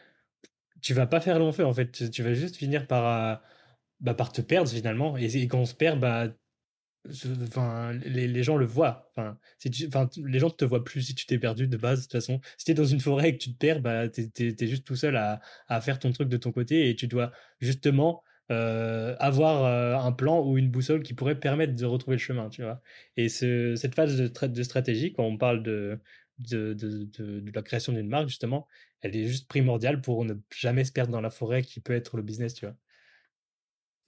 tu 0.82 0.94
vas 0.94 1.08
pas 1.08 1.22
faire 1.22 1.40
long 1.40 1.52
feu 1.52 1.66
en 1.66 1.74
fait. 1.74 2.12
Tu 2.12 2.24
vas 2.24 2.34
juste 2.34 2.58
finir 2.58 2.88
par, 2.88 3.08
euh, 3.08 3.36
bah, 4.00 4.14
par 4.14 4.32
te 4.32 4.42
perdre 4.42 4.70
finalement. 4.70 5.18
Et, 5.18 5.48
quand 5.48 5.60
on 5.60 5.66
se 5.66 5.76
perd, 5.76 6.00
bah 6.00 6.30
enfin, 7.10 7.94
les, 7.94 8.44
gens 8.44 8.58
le 8.58 8.66
voient. 8.66 9.10
Enfin, 9.12 9.38
si 9.58 9.70
tu, 9.72 9.90
les 10.26 10.40
gens 10.40 10.50
te 10.50 10.66
voient 10.66 10.84
plus 10.84 11.02
si 11.02 11.16
tu 11.16 11.26
t'es 11.26 11.40
perdu 11.40 11.68
de 11.68 11.78
base. 11.78 12.00
De 12.00 12.04
toute 12.04 12.12
façon, 12.14 12.40
si 12.58 12.74
dans 12.74 12.86
une 12.86 13.00
forêt 13.00 13.30
et 13.30 13.38
que 13.38 13.44
tu 13.44 13.54
te 13.54 13.58
perds, 13.58 13.82
bah, 13.82 14.08
tu 14.10 14.30
es, 14.38 14.68
juste 14.68 14.86
tout 14.86 14.96
seul 14.96 15.16
à, 15.18 15.42
faire 15.82 16.00
ton 16.00 16.12
truc 16.12 16.30
de 16.30 16.38
ton 16.38 16.52
côté 16.52 16.90
et 16.90 16.96
tu 16.96 17.08
dois 17.08 17.32
justement 17.60 18.24
euh, 18.52 19.16
avoir 19.20 19.64
euh, 19.66 19.96
un 19.96 20.12
plan 20.12 20.46
ou 20.46 20.58
une 20.58 20.70
boussole 20.70 21.04
qui 21.04 21.14
pourrait 21.14 21.40
permettre 21.40 21.76
de 21.76 21.86
retrouver 21.86 22.18
le 22.18 22.22
chemin, 22.22 22.50
tu 22.50 22.64
vois. 22.64 22.82
Et 23.18 23.30
ce, 23.30 23.76
cette 23.76 23.96
phase 23.96 24.18
de, 24.18 24.64
stratégie, 24.64 25.14
quand 25.14 25.24
on 25.24 25.38
parle 25.38 25.64
de, 25.64 26.00
de, 26.40 26.74
de 26.74 27.52
la 27.54 27.62
création 27.62 27.94
d'une 27.94 28.08
marque, 28.08 28.28
justement, 28.28 28.68
elle 29.02 29.16
est 29.16 29.26
juste 29.26 29.48
primordiale 29.48 30.02
pour 30.02 30.26
ne 30.26 30.36
jamais 30.56 30.84
se 30.84 30.92
perdre 30.92 31.12
dans 31.12 31.22
la 31.22 31.30
forêt 31.30 31.64
qui 31.64 31.80
peut 31.80 31.94
être 31.94 32.18
le 32.18 32.24
business, 32.24 32.54
tu 32.54 32.66
vois. 32.66 32.76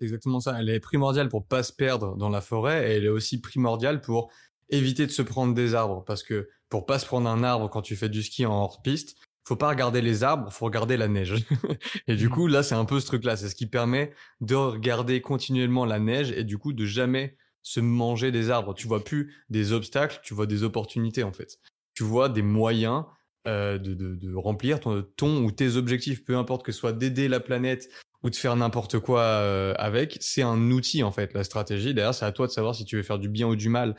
C'est 0.04 0.08
exactement 0.08 0.42
ça. 0.42 0.60
Elle 0.60 0.70
est 0.70 0.82
primordiale 0.82 1.30
pour 1.30 1.48
pas 1.48 1.64
se 1.64 1.72
perdre 1.72 2.18
dans 2.18 2.28
la 2.28 2.42
forêt 2.42 2.92
et 2.92 2.96
elle 2.98 3.06
est 3.06 3.10
aussi 3.10 3.40
primordiale 3.40 4.02
pour 4.02 4.30
éviter 4.70 5.06
de 5.06 5.12
se 5.12 5.22
prendre 5.22 5.54
des 5.54 5.76
arbres 5.76 6.04
parce 6.04 6.24
que 6.24 6.50
pour 6.68 6.86
pas 6.86 7.00
se 7.00 7.06
prendre 7.06 7.30
un 7.30 7.42
arbre 7.42 7.70
quand 7.70 7.82
tu 7.82 7.96
fais 7.96 8.10
du 8.10 8.22
ski 8.22 8.46
en 8.46 8.52
hors 8.52 8.82
piste, 8.82 9.16
faut 9.46 9.56
pas 9.56 9.70
regarder 9.70 10.02
les 10.02 10.26
arbres, 10.26 10.52
faut 10.52 10.66
regarder 10.66 10.98
la 10.98 11.08
neige. 11.08 11.46
et 12.10 12.18
du 12.18 12.28
mmh. 12.28 12.32
coup, 12.32 12.48
là, 12.48 12.64
c'est 12.64 12.76
un 12.76 12.84
peu 12.84 13.00
ce 13.00 13.06
truc-là. 13.06 13.38
C'est 13.38 13.48
ce 13.48 13.56
qui 13.56 13.66
permet 13.66 14.12
de 14.42 14.56
regarder 14.56 15.22
continuellement 15.22 15.86
la 15.86 16.00
neige 16.00 16.32
et 16.32 16.44
du 16.44 16.58
coup 16.58 16.74
de 16.74 16.86
jamais 16.86 17.38
se 17.62 17.80
manger 17.80 18.34
des 18.34 18.50
arbres. 18.50 18.74
Tu 18.74 18.90
vois 18.90 19.06
plus 19.06 19.34
des 19.50 19.72
obstacles, 19.72 20.20
tu 20.22 20.34
vois 20.34 20.48
des 20.48 20.64
opportunités 20.64 21.24
en 21.24 21.32
fait. 21.32 21.60
Tu 21.94 22.04
vois 22.04 22.28
des 22.28 22.42
moyens 22.42 23.06
euh, 23.48 23.78
de, 23.78 23.94
de, 23.94 24.16
de, 24.16 24.36
remplir 24.36 24.82
ton, 24.82 25.02
ton, 25.16 25.46
ou 25.46 25.52
tes 25.52 25.78
objectifs, 25.78 26.26
peu 26.26 26.36
importe 26.36 26.66
que 26.66 26.74
ce 26.74 26.80
soit 26.80 26.92
d'aider 26.92 27.30
la 27.30 27.40
planète 27.40 27.90
ou 28.24 28.30
de 28.30 28.36
faire 28.36 28.56
n'importe 28.56 29.00
quoi 29.00 29.22
euh, 29.22 29.74
avec. 29.78 30.18
C'est 30.22 30.42
un 30.42 30.72
outil 30.72 31.04
en 31.04 31.12
fait, 31.12 31.34
la 31.34 31.44
stratégie. 31.44 31.94
D'ailleurs, 31.94 32.16
c'est 32.16 32.26
à 32.26 32.32
toi 32.32 32.48
de 32.48 32.52
savoir 32.52 32.74
si 32.74 32.86
tu 32.86 32.96
veux 32.96 33.04
faire 33.04 33.20
du 33.20 33.30
bien 33.30 33.48
ou 33.48 33.56
du 33.56 33.70
mal. 33.70 33.96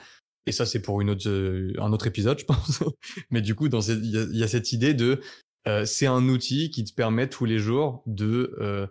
Et 0.47 0.53
ça, 0.53 0.67
c'est 0.67 0.83
pour 0.83 1.01
une 1.01 1.11
autre, 1.11 1.29
euh, 1.29 1.73
un 1.79 1.93
autre 1.93 2.07
épisode, 2.07 2.39
je 2.39 2.45
pense. 2.47 2.83
Mais 3.31 3.43
du 3.43 3.55
coup, 3.55 3.69
il 3.69 4.37
y, 4.37 4.43
a 4.43 4.49
cette 4.49 4.73
idée 4.73 4.95
de, 4.95 5.21
euh, 5.69 5.85
c'est 5.85 6.07
un 6.07 6.29
outil 6.29 6.71
qui 6.71 6.85
te 6.85 6.95
permet 6.95 7.29
tous 7.29 7.45
les 7.45 7.59
jours 7.59 8.03
de 8.07 8.89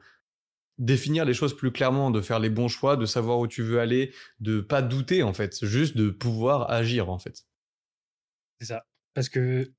définir 0.79 1.23
les 1.23 1.35
choses 1.35 1.55
plus 1.55 1.71
clairement, 1.71 2.09
de 2.09 2.19
faire 2.19 2.39
les 2.39 2.49
bons 2.49 2.67
choix, 2.67 2.97
de 2.97 3.05
savoir 3.05 3.37
où 3.37 3.47
tu 3.47 3.61
veux 3.61 3.79
aller, 3.79 4.11
de 4.39 4.59
pas 4.59 4.81
douter 4.81 5.21
en 5.21 5.31
fait, 5.31 5.63
juste 5.63 5.95
de 5.95 6.09
pouvoir 6.09 6.71
agir 6.71 7.11
en 7.11 7.19
fait. 7.19 7.45
C'est 8.59 8.67
ça. 8.67 8.83
Parce 9.13 9.29
que 9.29 9.71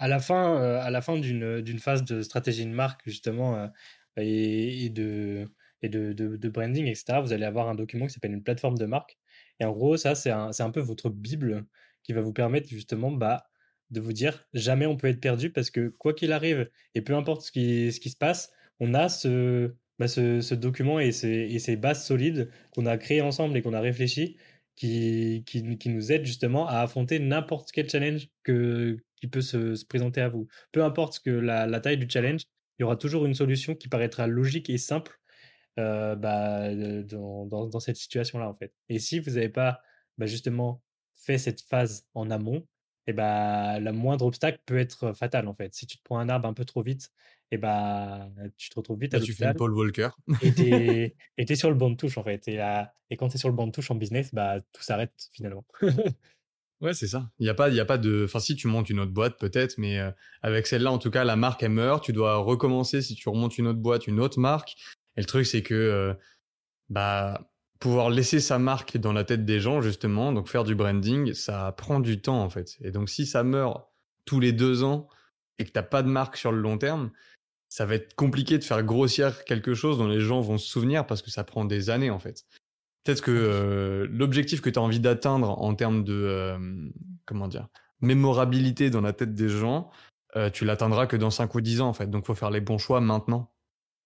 à 0.00 0.08
la 0.08 0.18
fin, 0.18 1.00
fin 1.02 1.18
d'une 1.18 1.78
phase 1.78 2.04
de 2.04 2.22
stratégie 2.22 2.66
de 2.66 2.72
marque 2.72 3.02
justement 3.06 3.70
et, 4.16 4.90
de 4.90 5.48
et 5.82 5.88
de, 5.88 6.12
de, 6.12 6.48
branding, 6.48 6.86
etc., 6.86 7.20
vous 7.22 7.32
allez 7.32 7.44
avoir 7.46 7.68
un 7.68 7.74
document 7.74 8.06
qui 8.06 8.12
s'appelle 8.12 8.32
une 8.32 8.42
plateforme 8.42 8.76
de 8.76 8.86
marque 8.86 9.18
et 9.60 9.64
en 9.64 9.72
gros, 9.72 9.96
ça, 9.96 10.14
c'est 10.14 10.30
un, 10.30 10.50
un, 10.58 10.70
peu 10.70 10.80
votre 10.80 11.10
Bible 11.10 11.66
qui 12.02 12.12
va 12.12 12.22
vous 12.22 12.32
permettre 12.32 12.68
justement 12.68 13.12
bah, 13.12 13.44
de 13.90 14.00
vous 14.00 14.12
dire 14.12 14.46
jamais 14.54 14.86
on 14.86 14.96
peut 14.96 15.08
être 15.08 15.20
perdu 15.20 15.50
parce 15.50 15.70
que 15.70 15.88
quoi 15.88 16.14
qu'il 16.14 16.32
arrive, 16.32 16.70
et 16.94 17.02
peu 17.02 17.14
importe 17.14 17.42
ce 17.42 17.52
qui, 17.52 17.92
ce 17.92 18.00
qui 18.00 18.10
se 18.10 18.16
passe, 18.16 18.52
on 18.80 18.94
a 18.94 19.08
ce, 19.08 19.74
bah, 19.98 20.08
ce, 20.08 20.40
ce, 20.40 20.54
document 20.54 20.98
et 21.00 21.12
ces, 21.12 21.28
et 21.28 21.58
ces 21.58 21.76
bases 21.76 22.04
solides 22.06 22.50
qu'on 22.72 22.86
a 22.86 22.96
créées 22.98 23.20
ensemble 23.20 23.56
et 23.56 23.62
qu'on 23.62 23.74
a 23.74 23.80
réfléchi 23.80 24.36
qui, 24.76 25.44
qui, 25.46 25.76
qui, 25.78 25.88
nous 25.90 26.12
aident 26.12 26.24
justement 26.24 26.66
à 26.68 26.78
affronter 26.80 27.18
n'importe 27.18 27.70
quel 27.72 27.88
challenge 27.90 28.28
que, 28.44 28.96
qui 29.16 29.26
peut 29.28 29.42
se, 29.42 29.74
se, 29.74 29.84
présenter 29.84 30.22
à 30.22 30.28
vous. 30.30 30.48
Peu 30.72 30.82
importe 30.84 31.20
que 31.20 31.30
la, 31.30 31.66
la 31.66 31.80
taille 31.80 31.98
du 31.98 32.08
challenge, 32.08 32.42
il 32.80 32.84
y 32.84 32.84
aura 32.84 32.96
toujours 32.96 33.26
une 33.26 33.34
solution 33.34 33.74
qui 33.74 33.88
paraîtra 33.88 34.26
logique 34.26 34.70
et 34.70 34.78
simple 34.78 35.20
euh, 35.78 36.16
bah, 36.16 36.74
dans, 37.04 37.44
dans, 37.44 37.78
cette 37.78 37.96
situation-là, 37.96 38.48
en 38.48 38.54
fait. 38.54 38.72
Et 38.88 38.98
si 38.98 39.20
vous 39.20 39.32
n'avez 39.32 39.50
pas 39.50 39.82
bah, 40.16 40.24
justement 40.24 40.82
fait 41.12 41.36
cette 41.36 41.60
phase 41.60 42.06
en 42.14 42.30
amont, 42.30 42.66
et 43.06 43.12
bah, 43.12 43.80
la 43.80 43.92
moindre 43.92 44.24
obstacle 44.24 44.60
peut 44.64 44.78
être 44.78 45.12
fatal, 45.12 45.46
en 45.46 45.52
fait. 45.52 45.74
Si 45.74 45.86
tu 45.86 45.98
te 45.98 46.02
prends 46.02 46.18
un 46.20 46.30
arbre 46.30 46.48
un 46.48 46.54
peu 46.54 46.64
trop 46.64 46.82
vite, 46.82 47.10
et 47.50 47.58
bah, 47.58 48.30
tu 48.56 48.70
te 48.70 48.76
retrouves 48.76 48.98
vite 48.98 49.12
à 49.12 49.20
Tu 49.20 49.34
fais 49.34 49.52
Paul 49.52 49.74
Walker. 49.74 50.08
et 50.42 50.54
tu 50.54 50.72
es, 51.36 51.54
sur 51.56 51.68
le 51.68 51.76
banc 51.76 51.90
de 51.90 51.96
touche, 51.96 52.16
en 52.16 52.24
fait. 52.24 52.48
Et, 52.48 52.60
et 53.10 53.16
quand 53.18 53.28
tu 53.28 53.34
es 53.34 53.38
sur 53.38 53.50
le 53.50 53.54
banc 53.54 53.66
de 53.66 53.72
touche 53.72 53.90
en 53.90 53.94
business, 53.94 54.32
bah, 54.32 54.56
tout 54.72 54.82
s'arrête 54.82 55.28
finalement. 55.32 55.66
Ouais, 56.80 56.94
c'est 56.94 57.08
ça. 57.08 57.30
Il 57.38 57.46
y 57.46 57.50
a 57.50 57.54
pas, 57.54 57.68
il 57.68 57.78
a 57.78 57.84
pas 57.84 57.98
de. 57.98 58.24
Enfin, 58.24 58.40
si 58.40 58.56
tu 58.56 58.66
montes 58.66 58.88
une 58.88 59.00
autre 59.00 59.12
boîte, 59.12 59.38
peut-être, 59.38 59.76
mais 59.76 59.98
euh, 59.98 60.10
avec 60.42 60.66
celle-là, 60.66 60.90
en 60.90 60.98
tout 60.98 61.10
cas, 61.10 61.24
la 61.24 61.36
marque 61.36 61.62
elle 61.62 61.72
meurt. 61.72 62.02
Tu 62.02 62.12
dois 62.12 62.36
recommencer 62.36 63.02
si 63.02 63.14
tu 63.14 63.28
remontes 63.28 63.58
une 63.58 63.66
autre 63.66 63.80
boîte, 63.80 64.06
une 64.06 64.20
autre 64.20 64.40
marque. 64.40 64.76
Et 65.16 65.20
le 65.20 65.26
truc, 65.26 65.46
c'est 65.46 65.62
que 65.62 65.74
euh, 65.74 66.14
bah 66.88 67.46
pouvoir 67.80 68.10
laisser 68.10 68.40
sa 68.40 68.58
marque 68.58 68.98
dans 68.98 69.12
la 69.12 69.24
tête 69.24 69.44
des 69.44 69.58
gens, 69.58 69.80
justement, 69.80 70.32
donc 70.32 70.48
faire 70.48 70.64
du 70.64 70.74
branding, 70.74 71.32
ça 71.32 71.72
prend 71.72 71.98
du 72.00 72.20
temps 72.20 72.42
en 72.42 72.50
fait. 72.50 72.76
Et 72.82 72.90
donc, 72.90 73.08
si 73.08 73.26
ça 73.26 73.42
meurt 73.42 73.86
tous 74.26 74.38
les 74.38 74.52
deux 74.52 74.84
ans 74.84 75.08
et 75.58 75.64
que 75.64 75.70
t'as 75.70 75.82
pas 75.82 76.02
de 76.02 76.08
marque 76.08 76.36
sur 76.36 76.52
le 76.52 76.60
long 76.60 76.76
terme, 76.78 77.10
ça 77.70 77.86
va 77.86 77.94
être 77.94 78.14
compliqué 78.14 78.58
de 78.58 78.64
faire 78.64 78.82
grossir 78.82 79.44
quelque 79.44 79.74
chose 79.74 79.98
dont 79.98 80.08
les 80.08 80.20
gens 80.20 80.40
vont 80.40 80.58
se 80.58 80.68
souvenir 80.68 81.06
parce 81.06 81.22
que 81.22 81.30
ça 81.30 81.44
prend 81.44 81.64
des 81.64 81.88
années 81.88 82.10
en 82.10 82.18
fait. 82.18 82.44
Peut-être 83.04 83.22
que 83.22 83.30
euh, 83.30 84.06
l'objectif 84.10 84.60
que 84.60 84.68
tu 84.68 84.78
as 84.78 84.82
envie 84.82 85.00
d'atteindre 85.00 85.58
en 85.58 85.74
termes 85.74 86.04
de 86.04 86.12
euh, 86.12 86.58
comment 87.24 87.48
dire 87.48 87.68
mémorabilité 88.02 88.88
dans 88.90 89.00
la 89.00 89.12
tête 89.12 89.34
des 89.34 89.48
gens, 89.48 89.90
euh, 90.36 90.48
tu 90.48 90.64
l'atteindras 90.64 91.06
que 91.06 91.16
dans 91.16 91.30
5 91.30 91.54
ou 91.54 91.60
10 91.60 91.80
ans 91.82 91.88
en 91.88 91.92
fait. 91.92 92.08
Donc 92.08 92.26
faut 92.26 92.34
faire 92.34 92.50
les 92.50 92.60
bons 92.60 92.78
choix 92.78 93.00
maintenant. 93.00 93.52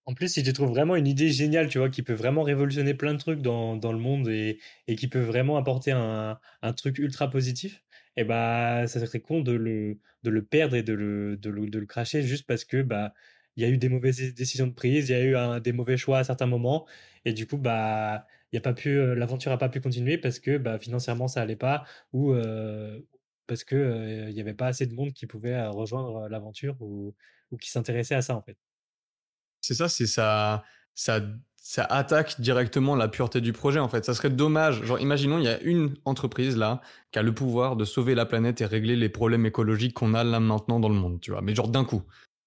En 0.06 0.14
plus, 0.14 0.28
si 0.28 0.42
tu 0.42 0.52
trouves 0.52 0.70
vraiment 0.70 0.96
une 0.96 1.06
idée 1.06 1.30
géniale, 1.30 1.68
tu 1.68 1.78
vois, 1.78 1.88
qui 1.88 2.02
peut 2.02 2.12
vraiment 2.12 2.42
révolutionner 2.42 2.92
plein 2.92 3.14
de 3.14 3.18
trucs 3.18 3.40
dans, 3.40 3.78
le 3.80 3.98
monde 3.98 4.28
et, 4.28 4.58
qui 4.96 5.08
peut 5.08 5.20
vraiment 5.20 5.56
apporter 5.56 5.92
un, 5.92 6.38
truc 6.76 6.98
ultra 6.98 7.30
positif, 7.30 7.82
eh 8.16 8.24
bah 8.24 8.86
ça 8.86 9.00
serait 9.00 9.20
con 9.20 9.40
de 9.40 9.52
le, 9.52 10.42
perdre 10.42 10.76
et 10.76 10.82
de 10.82 10.92
le 10.92 11.86
cracher 11.86 12.22
juste 12.22 12.46
parce 12.46 12.64
que 12.64 12.82
bah 12.82 13.14
il 13.56 13.62
y 13.62 13.66
a 13.66 13.70
eu 13.70 13.78
des 13.78 13.88
mauvaises 13.88 14.34
décisions 14.34 14.66
de 14.66 14.72
prise, 14.72 15.08
il 15.08 15.12
y 15.12 15.14
a 15.14 15.56
eu 15.56 15.60
des 15.60 15.72
mauvais 15.72 15.96
choix 15.96 16.18
à 16.18 16.24
certains 16.24 16.46
moments, 16.46 16.86
et 17.24 17.32
du 17.32 17.46
coup 17.46 17.58
bah 17.58 18.26
il 18.54 18.58
a 18.58 18.60
pas 18.60 18.72
pu, 18.72 18.90
euh, 18.90 19.16
l'aventure 19.16 19.50
a 19.50 19.58
pas 19.58 19.68
pu 19.68 19.80
continuer 19.80 20.16
parce 20.16 20.38
que 20.38 20.58
bah, 20.58 20.78
financièrement 20.78 21.26
ça 21.26 21.42
allait 21.42 21.56
pas 21.56 21.84
ou 22.12 22.32
euh, 22.32 23.00
parce 23.48 23.64
que 23.64 23.74
euh, 23.74 24.30
il 24.30 24.36
y 24.36 24.40
avait 24.40 24.54
pas 24.54 24.68
assez 24.68 24.86
de 24.86 24.94
monde 24.94 25.12
qui 25.12 25.26
pouvait 25.26 25.66
rejoindre 25.66 26.28
l'aventure 26.28 26.76
ou, 26.80 27.14
ou 27.50 27.56
qui 27.56 27.68
s'intéressait 27.68 28.14
à 28.14 28.22
ça 28.22 28.36
en 28.36 28.42
fait. 28.42 28.56
C'est 29.60 29.74
ça, 29.74 29.88
c'est 29.88 30.06
ça, 30.06 30.62
ça, 30.94 31.20
ça 31.56 31.84
attaque 31.84 32.40
directement 32.40 32.94
la 32.94 33.08
pureté 33.08 33.40
du 33.40 33.52
projet 33.52 33.80
en 33.80 33.88
fait. 33.88 34.04
Ça 34.04 34.14
serait 34.14 34.30
dommage. 34.30 34.84
Genre, 34.84 35.00
imaginons 35.00 35.38
il 35.38 35.44
y 35.44 35.48
a 35.48 35.60
une 35.62 35.96
entreprise 36.04 36.56
là 36.56 36.80
qui 37.10 37.18
a 37.18 37.22
le 37.22 37.34
pouvoir 37.34 37.74
de 37.74 37.84
sauver 37.84 38.14
la 38.14 38.24
planète 38.24 38.60
et 38.60 38.66
régler 38.66 38.94
les 38.94 39.08
problèmes 39.08 39.46
écologiques 39.46 39.94
qu'on 39.94 40.14
a 40.14 40.22
là 40.22 40.38
maintenant 40.38 40.78
dans 40.78 40.88
le 40.88 40.94
monde, 40.94 41.20
tu 41.20 41.32
vois. 41.32 41.42
Mais 41.42 41.56
genre 41.56 41.68
d'un 41.68 41.84
coup. 41.84 42.02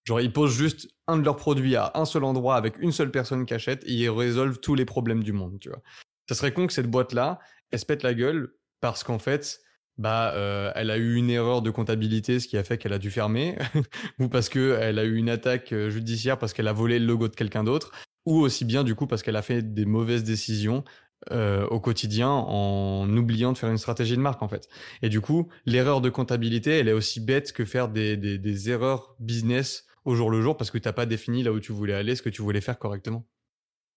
Genre, 0.05 0.21
ils 0.21 0.31
posent 0.31 0.55
juste 0.55 0.87
un 1.07 1.17
de 1.17 1.23
leurs 1.23 1.35
produits 1.35 1.75
à 1.75 1.91
un 1.95 2.05
seul 2.05 2.23
endroit 2.23 2.55
avec 2.55 2.77
une 2.79 2.91
seule 2.91 3.11
personne 3.11 3.45
qui 3.45 3.53
achète 3.53 3.83
ils 3.87 4.09
résolvent 4.09 4.59
tous 4.59 4.75
les 4.75 4.85
problèmes 4.85 5.23
du 5.23 5.33
monde, 5.33 5.57
tu 5.59 5.69
vois. 5.69 5.81
Ça 6.27 6.35
serait 6.35 6.53
con 6.53 6.67
que 6.67 6.73
cette 6.73 6.89
boîte-là, 6.89 7.39
elle 7.71 7.79
se 7.79 7.85
pète 7.85 8.03
la 8.03 8.13
gueule 8.13 8.53
parce 8.81 9.03
qu'en 9.03 9.19
fait, 9.19 9.61
bah, 9.97 10.33
euh, 10.35 10.71
elle 10.75 10.91
a 10.91 10.97
eu 10.97 11.15
une 11.15 11.29
erreur 11.29 11.61
de 11.61 11.71
comptabilité, 11.71 12.39
ce 12.39 12.47
qui 12.47 12.57
a 12.57 12.63
fait 12.63 12.77
qu'elle 12.77 12.93
a 12.93 12.99
dû 12.99 13.09
fermer, 13.09 13.57
ou 14.19 14.29
parce 14.29 14.49
qu'elle 14.49 14.99
a 14.99 15.03
eu 15.03 15.15
une 15.15 15.29
attaque 15.29 15.73
euh, 15.73 15.89
judiciaire 15.89 16.37
parce 16.37 16.53
qu'elle 16.53 16.67
a 16.67 16.73
volé 16.73 16.99
le 16.99 17.05
logo 17.05 17.27
de 17.27 17.35
quelqu'un 17.35 17.63
d'autre, 17.63 17.91
ou 18.25 18.39
aussi 18.39 18.65
bien 18.65 18.83
du 18.83 18.93
coup 18.93 19.07
parce 19.07 19.23
qu'elle 19.23 19.35
a 19.35 19.41
fait 19.41 19.61
des 19.61 19.85
mauvaises 19.85 20.23
décisions 20.23 20.83
euh, 21.31 21.65
au 21.67 21.79
quotidien 21.79 22.29
en 22.29 23.09
oubliant 23.17 23.53
de 23.53 23.57
faire 23.57 23.71
une 23.71 23.79
stratégie 23.79 24.15
de 24.15 24.21
marque 24.21 24.43
en 24.43 24.47
fait. 24.47 24.67
Et 25.01 25.09
du 25.09 25.19
coup, 25.19 25.49
l'erreur 25.65 25.99
de 26.01 26.09
comptabilité, 26.09 26.77
elle 26.77 26.89
est 26.89 26.93
aussi 26.93 27.19
bête 27.19 27.53
que 27.53 27.65
faire 27.65 27.87
des, 27.87 28.17
des 28.17 28.69
erreurs 28.69 29.15
business 29.19 29.87
au 30.07 30.15
jour 30.15 30.31
le 30.31 30.41
jour 30.41 30.57
parce 30.57 30.71
que 30.71 30.77
tu 30.77 30.87
n'as 30.87 30.93
pas 30.93 31.05
défini 31.05 31.43
là 31.43 31.51
où 31.51 31.59
tu 31.59 31.73
voulais 31.73 31.93
aller, 31.93 32.15
ce 32.15 32.21
que 32.23 32.29
tu 32.29 32.41
voulais 32.41 32.61
faire 32.61 32.79
correctement? 32.79 33.27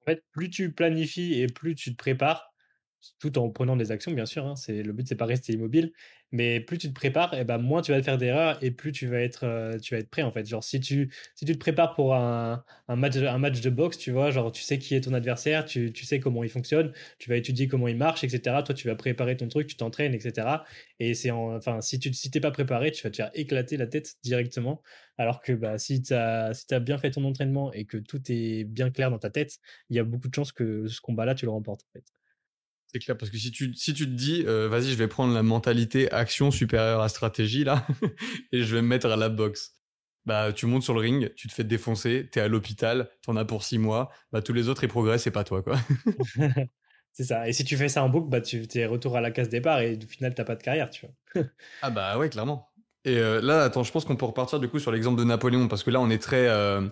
En 0.03 0.11
fait, 0.11 0.25
plus 0.33 0.51
tu 0.51 0.73
planifies 0.73 1.41
et 1.41 1.47
plus 1.47 1.75
tu 1.75 1.93
te 1.93 1.97
prépares, 1.97 2.50
tout 3.19 3.39
en 3.39 3.51
prenant 3.51 3.77
des 3.77 3.93
actions, 3.93 4.13
bien 4.13 4.27
sûr. 4.27 4.47
Hein, 4.47 4.57
c'est 4.57 4.83
le 4.83 4.93
but, 4.93 5.07
c'est 5.09 5.17
pas 5.17 5.27
rester 5.27 5.53
immobile. 5.53 5.93
Mais 6.33 6.61
plus 6.61 6.79
tu 6.79 6.89
te 6.89 6.95
prépares, 6.95 7.35
et 7.35 7.41
eh 7.41 7.45
ben 7.45 7.59
moins 7.59 7.83
tu 7.83 7.91
vas 7.91 8.01
faire 8.03 8.17
d'erreurs 8.17 8.63
et 8.63 8.71
plus 8.71 8.93
tu 8.93 9.09
vas 9.09 9.21
être, 9.21 9.45
euh, 9.45 9.79
tu 9.79 9.95
vas 9.95 10.01
être 10.01 10.11
prêt 10.11 10.23
en 10.23 10.31
fait. 10.31 10.47
Genre 10.47 10.63
si 10.63 10.79
tu, 10.79 11.11
si 11.35 11.45
tu 11.45 11.53
te 11.55 11.59
prépares 11.59 11.95
pour 11.97 12.15
un, 12.15 12.65
un, 12.87 12.97
match, 12.97 13.17
un 13.17 13.39
match 13.39 13.61
de 13.61 13.69
boxe, 13.71 13.99
tu 13.99 14.13
vois, 14.13 14.31
genre 14.31 14.53
tu 14.53 14.63
sais 14.63 14.79
qui 14.79 14.95
est 14.95 15.01
ton 15.01 15.13
adversaire, 15.13 15.65
tu, 15.65 15.93
tu 15.93 16.05
sais 16.05 16.21
comment 16.21 16.45
il 16.45 16.51
fonctionne, 16.51 16.93
tu 17.19 17.29
vas 17.31 17.37
étudier 17.37 17.67
comment 17.67 17.89
il 17.89 17.97
marche, 17.97 18.23
etc. 18.23 18.63
Toi, 18.65 18.75
tu 18.77 18.87
vas 18.87 18.95
préparer 18.95 19.37
ton 19.37 19.49
truc, 19.49 19.67
tu 19.67 19.77
t'entraînes, 19.77 20.15
etc. 20.15 20.47
Et 21.01 21.15
c'est 21.15 21.33
enfin 21.33 21.81
si 21.81 21.99
tu 21.99 22.13
si 22.15 22.31
t'es 22.31 22.41
pas 22.41 22.53
préparé, 22.53 22.93
tu 22.93 23.03
vas 23.03 23.11
te 23.11 23.17
faire 23.17 23.31
éclater 23.35 23.77
la 23.77 23.87
tête 23.89 24.15
directement. 24.23 24.83
Alors 25.19 25.41
que 25.43 25.53
bah 25.53 25.79
si 25.79 26.01
tu 26.03 26.15
as 26.15 26.55
si 26.55 26.73
as 26.73 26.81
bien 26.81 26.99
fait 26.99 27.11
ton 27.11 27.25
entraînement 27.25 27.73
et 27.73 27.85
que 27.87 27.97
tout 27.99 28.21
est 28.29 28.65
bien 28.65 28.91
clair 28.91 29.11
dans 29.11 29.19
ta 29.19 29.31
tête, 29.31 29.59
il 29.89 29.97
y 29.97 29.99
a 29.99 30.05
beaucoup 30.05 30.29
de 30.29 30.35
chances 30.35 30.53
que 30.53 30.87
ce 30.87 31.01
combat-là 31.01 31.35
tu 31.35 31.45
le 31.45 31.51
remportes. 31.51 31.87
C'est 32.93 32.99
clair, 32.99 33.17
parce 33.17 33.31
que 33.31 33.39
si 33.39 33.53
tu, 33.53 33.73
si 33.75 33.95
tu 33.95 34.05
te 34.05 34.11
dis, 34.11 34.43
euh, 34.47 34.69
vas-y, 34.69 34.91
je 34.91 34.97
vais 34.97 35.07
prendre 35.07 35.33
la 35.33 35.45
mentalité 35.45 36.11
action 36.11 36.51
supérieure 36.51 37.01
à 37.01 37.09
stratégie, 37.09 37.63
là, 37.63 37.87
et 38.53 38.63
je 38.65 38.75
vais 38.75 38.83
me 38.83 38.89
mettre 38.89 39.07
à 39.07 39.17
la 39.17 39.29
boxe. 39.29 39.77
Bah, 40.27 40.53
tu 40.53 40.67
montes 40.67 40.83
sur 40.83 40.95
le 40.95 41.01
ring, 41.01 41.33
tu 41.35 41.47
te 41.47 41.55
fais 41.55 41.63
défoncer, 41.63 42.29
t'es 42.31 42.41
à 42.41 42.49
l'hôpital, 42.49 43.09
t'en 43.23 43.37
as 43.37 43.45
pour 43.45 43.63
six 43.63 43.79
mois, 43.79 44.11
bah, 44.33 44.43
tous 44.43 44.53
les 44.53 44.69
autres, 44.69 44.83
ils 44.83 44.89
progressent, 44.89 45.23
c'est 45.23 45.31
pas 45.31 45.45
toi, 45.45 45.63
quoi. 45.63 45.77
c'est 47.13 47.25
ça. 47.25 47.49
Et 47.49 47.53
si 47.53 47.65
tu 47.65 47.77
fais 47.77 47.89
ça 47.89 48.03
en 48.03 48.09
boucle, 48.09 48.29
bah, 48.29 48.41
tu 48.41 48.67
es 48.75 48.87
retour 48.87 49.17
à 49.17 49.21
la 49.21 49.31
case 49.31 49.49
départ 49.49 49.81
et 49.81 49.97
au 49.97 50.07
final, 50.09 50.35
t'as 50.35 50.45
pas 50.45 50.57
de 50.57 50.63
carrière, 50.63 50.91
tu 50.91 51.07
vois. 51.07 51.45
ah, 51.83 51.91
bah, 51.91 52.19
ouais, 52.19 52.29
clairement. 52.29 52.71
Et 53.05 53.17
euh, 53.17 53.41
là, 53.41 53.63
attends, 53.63 53.83
je 53.83 53.93
pense 53.93 54.05
qu'on 54.05 54.17
peut 54.17 54.27
repartir 54.27 54.61
du 54.61 54.69
coup 54.69 54.79
sur 54.79 54.93
l'exemple 54.93 55.19
de 55.19 55.25
Napoléon, 55.25 55.69
parce 55.69 55.83
que 55.85 55.91
là, 55.91 56.01
on 56.01 56.11
est 56.11 56.21
très. 56.23 56.49
Euh, 56.49 56.87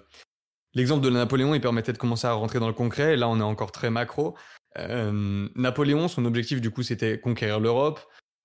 l'exemple 0.75 1.05
de 1.05 1.11
Napoléon, 1.11 1.55
il 1.55 1.61
permettait 1.61 1.93
de 1.93 1.99
commencer 1.99 2.27
à 2.27 2.33
rentrer 2.33 2.59
dans 2.59 2.69
le 2.69 2.75
concret, 2.75 3.15
et 3.15 3.17
là, 3.17 3.29
on 3.29 3.39
est 3.41 3.43
encore 3.43 3.73
très 3.73 3.91
macro. 3.91 4.37
Euh, 4.79 5.49
Napoléon, 5.57 6.09
son 6.09 6.25
objectif 6.25 6.61
du 6.61 6.71
coup, 6.71 6.83
c'était 6.83 7.19
conquérir 7.19 7.61
l'Europe. 7.61 8.01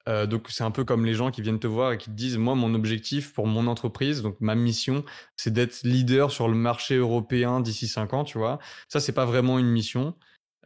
Euh, 0.10 0.26
donc 0.26 0.48
c'est 0.50 0.66
un 0.66 0.72
peu 0.72 0.84
comme 0.84 1.06
les 1.06 1.14
gens 1.14 1.32
qui 1.32 1.42
viennent 1.42 1.60
te 1.62 1.68
voir 1.68 1.94
et 1.94 1.98
qui 1.98 2.10
te 2.10 2.16
disent 2.16 2.38
moi 2.38 2.56
mon 2.56 2.74
objectif 2.74 3.32
pour 3.32 3.48
mon 3.48 3.68
entreprise 3.68 4.22
donc 4.22 4.36
ma 4.42 4.54
mission 4.54 5.06
c'est 5.38 5.54
d'être 5.54 5.84
leader 5.84 6.30
sur 6.30 6.50
le 6.50 6.56
marché 6.56 6.98
européen 6.98 7.62
d'ici 7.62 7.88
5 7.88 8.14
ans 8.14 8.24
tu 8.26 8.38
vois. 8.38 8.60
Ça 8.90 9.00
c'est 9.00 9.14
pas 9.14 9.24
vraiment 9.24 9.60
une 9.60 9.70
mission. 9.70 10.14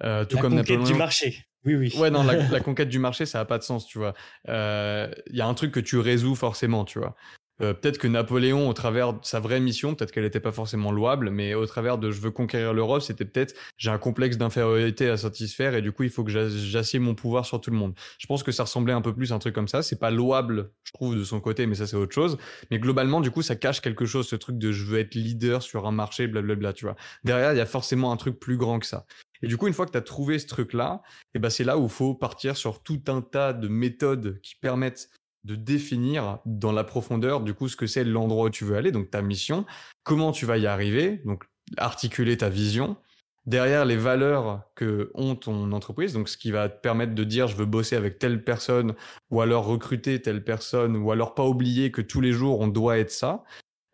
Euh, 0.03 0.25
tout 0.25 0.37
la 0.37 0.41
comme 0.41 0.57
conquête 0.57 0.81
du 0.81 0.95
marché. 0.95 1.45
Oui 1.65 1.75
oui. 1.75 1.93
Ouais 1.99 2.09
non 2.09 2.23
la, 2.23 2.33
la 2.49 2.59
conquête 2.61 2.89
du 2.89 2.97
marché 2.97 3.27
ça 3.27 3.39
a 3.39 3.45
pas 3.45 3.59
de 3.59 3.63
sens 3.63 3.85
tu 3.85 3.99
vois. 3.99 4.15
Il 4.47 5.35
y 5.35 5.41
a 5.41 5.45
un 5.45 5.53
truc 5.53 5.71
que 5.71 5.79
tu 5.79 5.99
résous 5.99 6.33
forcément 6.33 6.83
tu 6.83 6.97
vois 6.97 7.15
euh, 7.61 7.73
peut-être 7.73 7.97
que 7.97 8.07
Napoléon, 8.07 8.69
au 8.69 8.73
travers 8.73 9.13
de 9.13 9.19
sa 9.23 9.39
vraie 9.39 9.59
mission, 9.59 9.95
peut-être 9.95 10.11
qu'elle 10.11 10.23
n'était 10.23 10.39
pas 10.39 10.51
forcément 10.51 10.91
louable, 10.91 11.29
mais 11.29 11.53
au 11.53 11.65
travers 11.65 11.97
de 11.97 12.11
je 12.11 12.21
veux 12.21 12.31
conquérir 12.31 12.73
l'Europe, 12.73 13.01
c'était 13.01 13.25
peut-être 13.25 13.55
j'ai 13.77 13.89
un 13.89 13.97
complexe 13.97 14.37
d'infériorité 14.37 15.09
à 15.09 15.17
satisfaire 15.17 15.75
et 15.75 15.81
du 15.81 15.91
coup 15.91 16.03
il 16.03 16.09
faut 16.09 16.23
que 16.23 16.31
j'assieds 16.31 16.99
mon 16.99 17.15
pouvoir 17.15 17.45
sur 17.45 17.59
tout 17.59 17.71
le 17.71 17.77
monde. 17.77 17.93
Je 18.19 18.27
pense 18.27 18.43
que 18.43 18.51
ça 18.51 18.63
ressemblait 18.63 18.93
un 18.93 19.01
peu 19.01 19.13
plus 19.13 19.31
à 19.31 19.35
un 19.35 19.39
truc 19.39 19.55
comme 19.55 19.67
ça. 19.67 19.81
C'est 19.81 19.99
pas 19.99 20.11
louable, 20.11 20.71
je 20.83 20.91
trouve, 20.91 21.15
de 21.15 21.23
son 21.23 21.39
côté, 21.39 21.65
mais 21.65 21.75
ça 21.75 21.87
c'est 21.87 21.97
autre 21.97 22.13
chose. 22.13 22.37
Mais 22.71 22.79
globalement, 22.79 23.21
du 23.21 23.31
coup, 23.31 23.41
ça 23.41 23.55
cache 23.55 23.81
quelque 23.81 24.05
chose, 24.05 24.27
ce 24.27 24.35
truc 24.35 24.57
de 24.57 24.71
je 24.71 24.85
veux 24.85 24.99
être 24.99 25.15
leader 25.15 25.63
sur 25.63 25.87
un 25.87 25.91
marché, 25.91 26.27
blablabla, 26.27 26.73
tu 26.73 26.85
vois. 26.85 26.95
Derrière, 27.23 27.53
il 27.53 27.57
y 27.57 27.61
a 27.61 27.65
forcément 27.65 28.11
un 28.11 28.17
truc 28.17 28.39
plus 28.39 28.57
grand 28.57 28.79
que 28.79 28.85
ça. 28.85 29.05
Et 29.41 29.47
du 29.47 29.57
coup, 29.57 29.67
une 29.67 29.73
fois 29.73 29.85
que 29.85 29.91
tu 29.91 29.97
as 29.97 30.01
trouvé 30.01 30.39
ce 30.39 30.47
truc-là, 30.47 31.01
et 31.05 31.09
eh 31.35 31.39
ben 31.39 31.49
c'est 31.49 31.63
là 31.63 31.77
où 31.77 31.83
il 31.83 31.89
faut 31.89 32.15
partir 32.15 32.57
sur 32.57 32.81
tout 32.81 33.01
un 33.07 33.21
tas 33.21 33.53
de 33.53 33.67
méthodes 33.67 34.39
qui 34.41 34.55
permettent 34.55 35.09
de 35.47 35.55
définir 35.55 36.39
dans 36.45 36.73
la 36.73 36.83
profondeur 36.83 37.41
du 37.41 37.53
coup 37.53 37.69
ce 37.69 37.77
que 37.77 37.87
c'est 37.87 38.03
l'endroit 38.03 38.45
où 38.45 38.49
tu 38.49 38.65
veux 38.65 38.75
aller, 38.75 38.91
donc 38.91 39.09
ta 39.09 39.21
mission, 39.21 39.65
comment 40.03 40.31
tu 40.31 40.45
vas 40.45 40.57
y 40.57 40.67
arriver, 40.67 41.21
donc 41.25 41.45
articuler 41.77 42.37
ta 42.37 42.49
vision, 42.49 42.97
derrière 43.45 43.85
les 43.85 43.95
valeurs 43.95 44.61
que 44.75 45.09
ont 45.13 45.35
ton 45.35 45.71
entreprise, 45.71 46.13
donc 46.13 46.27
ce 46.27 46.37
qui 46.37 46.51
va 46.51 46.67
te 46.67 46.81
permettre 46.81 47.15
de 47.15 47.23
dire 47.23 47.47
je 47.47 47.55
veux 47.55 47.65
bosser 47.65 47.95
avec 47.95 48.19
telle 48.19 48.43
personne 48.43 48.93
ou 49.31 49.39
alors 49.41 49.65
recruter 49.65 50.21
telle 50.21 50.43
personne 50.43 50.97
ou 50.97 51.11
alors 51.11 51.33
pas 51.33 51.45
oublier 51.45 51.91
que 51.91 52.01
tous 52.01 52.19
les 52.19 52.33
jours 52.33 52.59
on 52.59 52.67
doit 52.67 52.97
être 52.99 53.11
ça. 53.11 53.43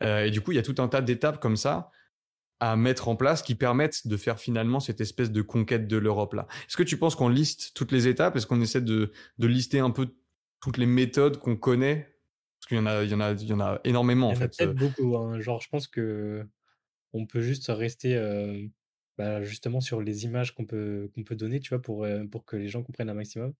Euh, 0.03 0.25
et 0.25 0.31
du 0.31 0.41
coup, 0.41 0.51
il 0.51 0.55
y 0.55 0.59
a 0.59 0.63
tout 0.63 0.75
un 0.79 0.87
tas 0.87 1.01
d'étapes 1.01 1.39
comme 1.39 1.55
ça 1.55 1.91
à 2.59 2.75
mettre 2.75 3.09
en 3.09 3.15
place 3.15 3.43
qui 3.43 3.55
permettent 3.55 4.07
de 4.07 4.17
faire 4.17 4.39
finalement 4.39 4.79
cette 4.79 5.01
espèce 5.01 5.31
de 5.31 5.41
conquête 5.41 5.87
de 5.87 5.97
l'Europe 5.97 6.33
là. 6.33 6.47
Est-ce 6.67 6.77
que 6.77 6.83
tu 6.83 6.97
penses 6.97 7.15
qu'on 7.15 7.29
liste 7.29 7.73
toutes 7.75 7.91
les 7.91 8.07
étapes? 8.07 8.35
Est-ce 8.35 8.47
qu'on 8.47 8.61
essaie 8.61 8.81
de, 8.81 9.11
de 9.37 9.47
lister 9.47 9.79
un 9.79 9.91
peu 9.91 10.07
toutes 10.63 10.77
les 10.77 10.85
méthodes 10.85 11.37
qu'on 11.39 11.57
connaît 11.57 12.15
Parce 12.59 12.69
qu'il 12.69 12.77
y 12.77 12.79
en 12.79 12.85
a, 12.85 13.03
il 13.03 13.09
y 13.09 13.13
en 13.13 13.19
a, 13.19 13.33
il 13.33 13.47
y 13.47 13.53
en 13.53 13.59
a 13.59 13.81
énormément 13.83 14.29
en 14.29 14.35
fait. 14.35 14.55
Peut-être 14.57 14.75
beaucoup. 14.75 15.17
Hein. 15.17 15.39
Genre, 15.41 15.61
je 15.61 15.67
pense 15.67 15.87
que 15.87 16.47
on 17.11 17.25
peut 17.25 17.41
juste 17.41 17.67
rester 17.67 18.15
euh, 18.15 18.65
bah, 19.17 19.43
justement 19.43 19.81
sur 19.81 20.01
les 20.01 20.23
images 20.23 20.55
qu'on 20.55 20.65
peut 20.65 21.11
qu'on 21.13 21.23
peut 21.23 21.35
donner, 21.35 21.59
tu 21.59 21.69
vois, 21.69 21.81
pour 21.81 22.05
euh, 22.05 22.23
pour 22.25 22.45
que 22.45 22.55
les 22.55 22.69
gens 22.69 22.81
comprennent 22.81 23.09
un 23.09 23.13
maximum. 23.13 23.53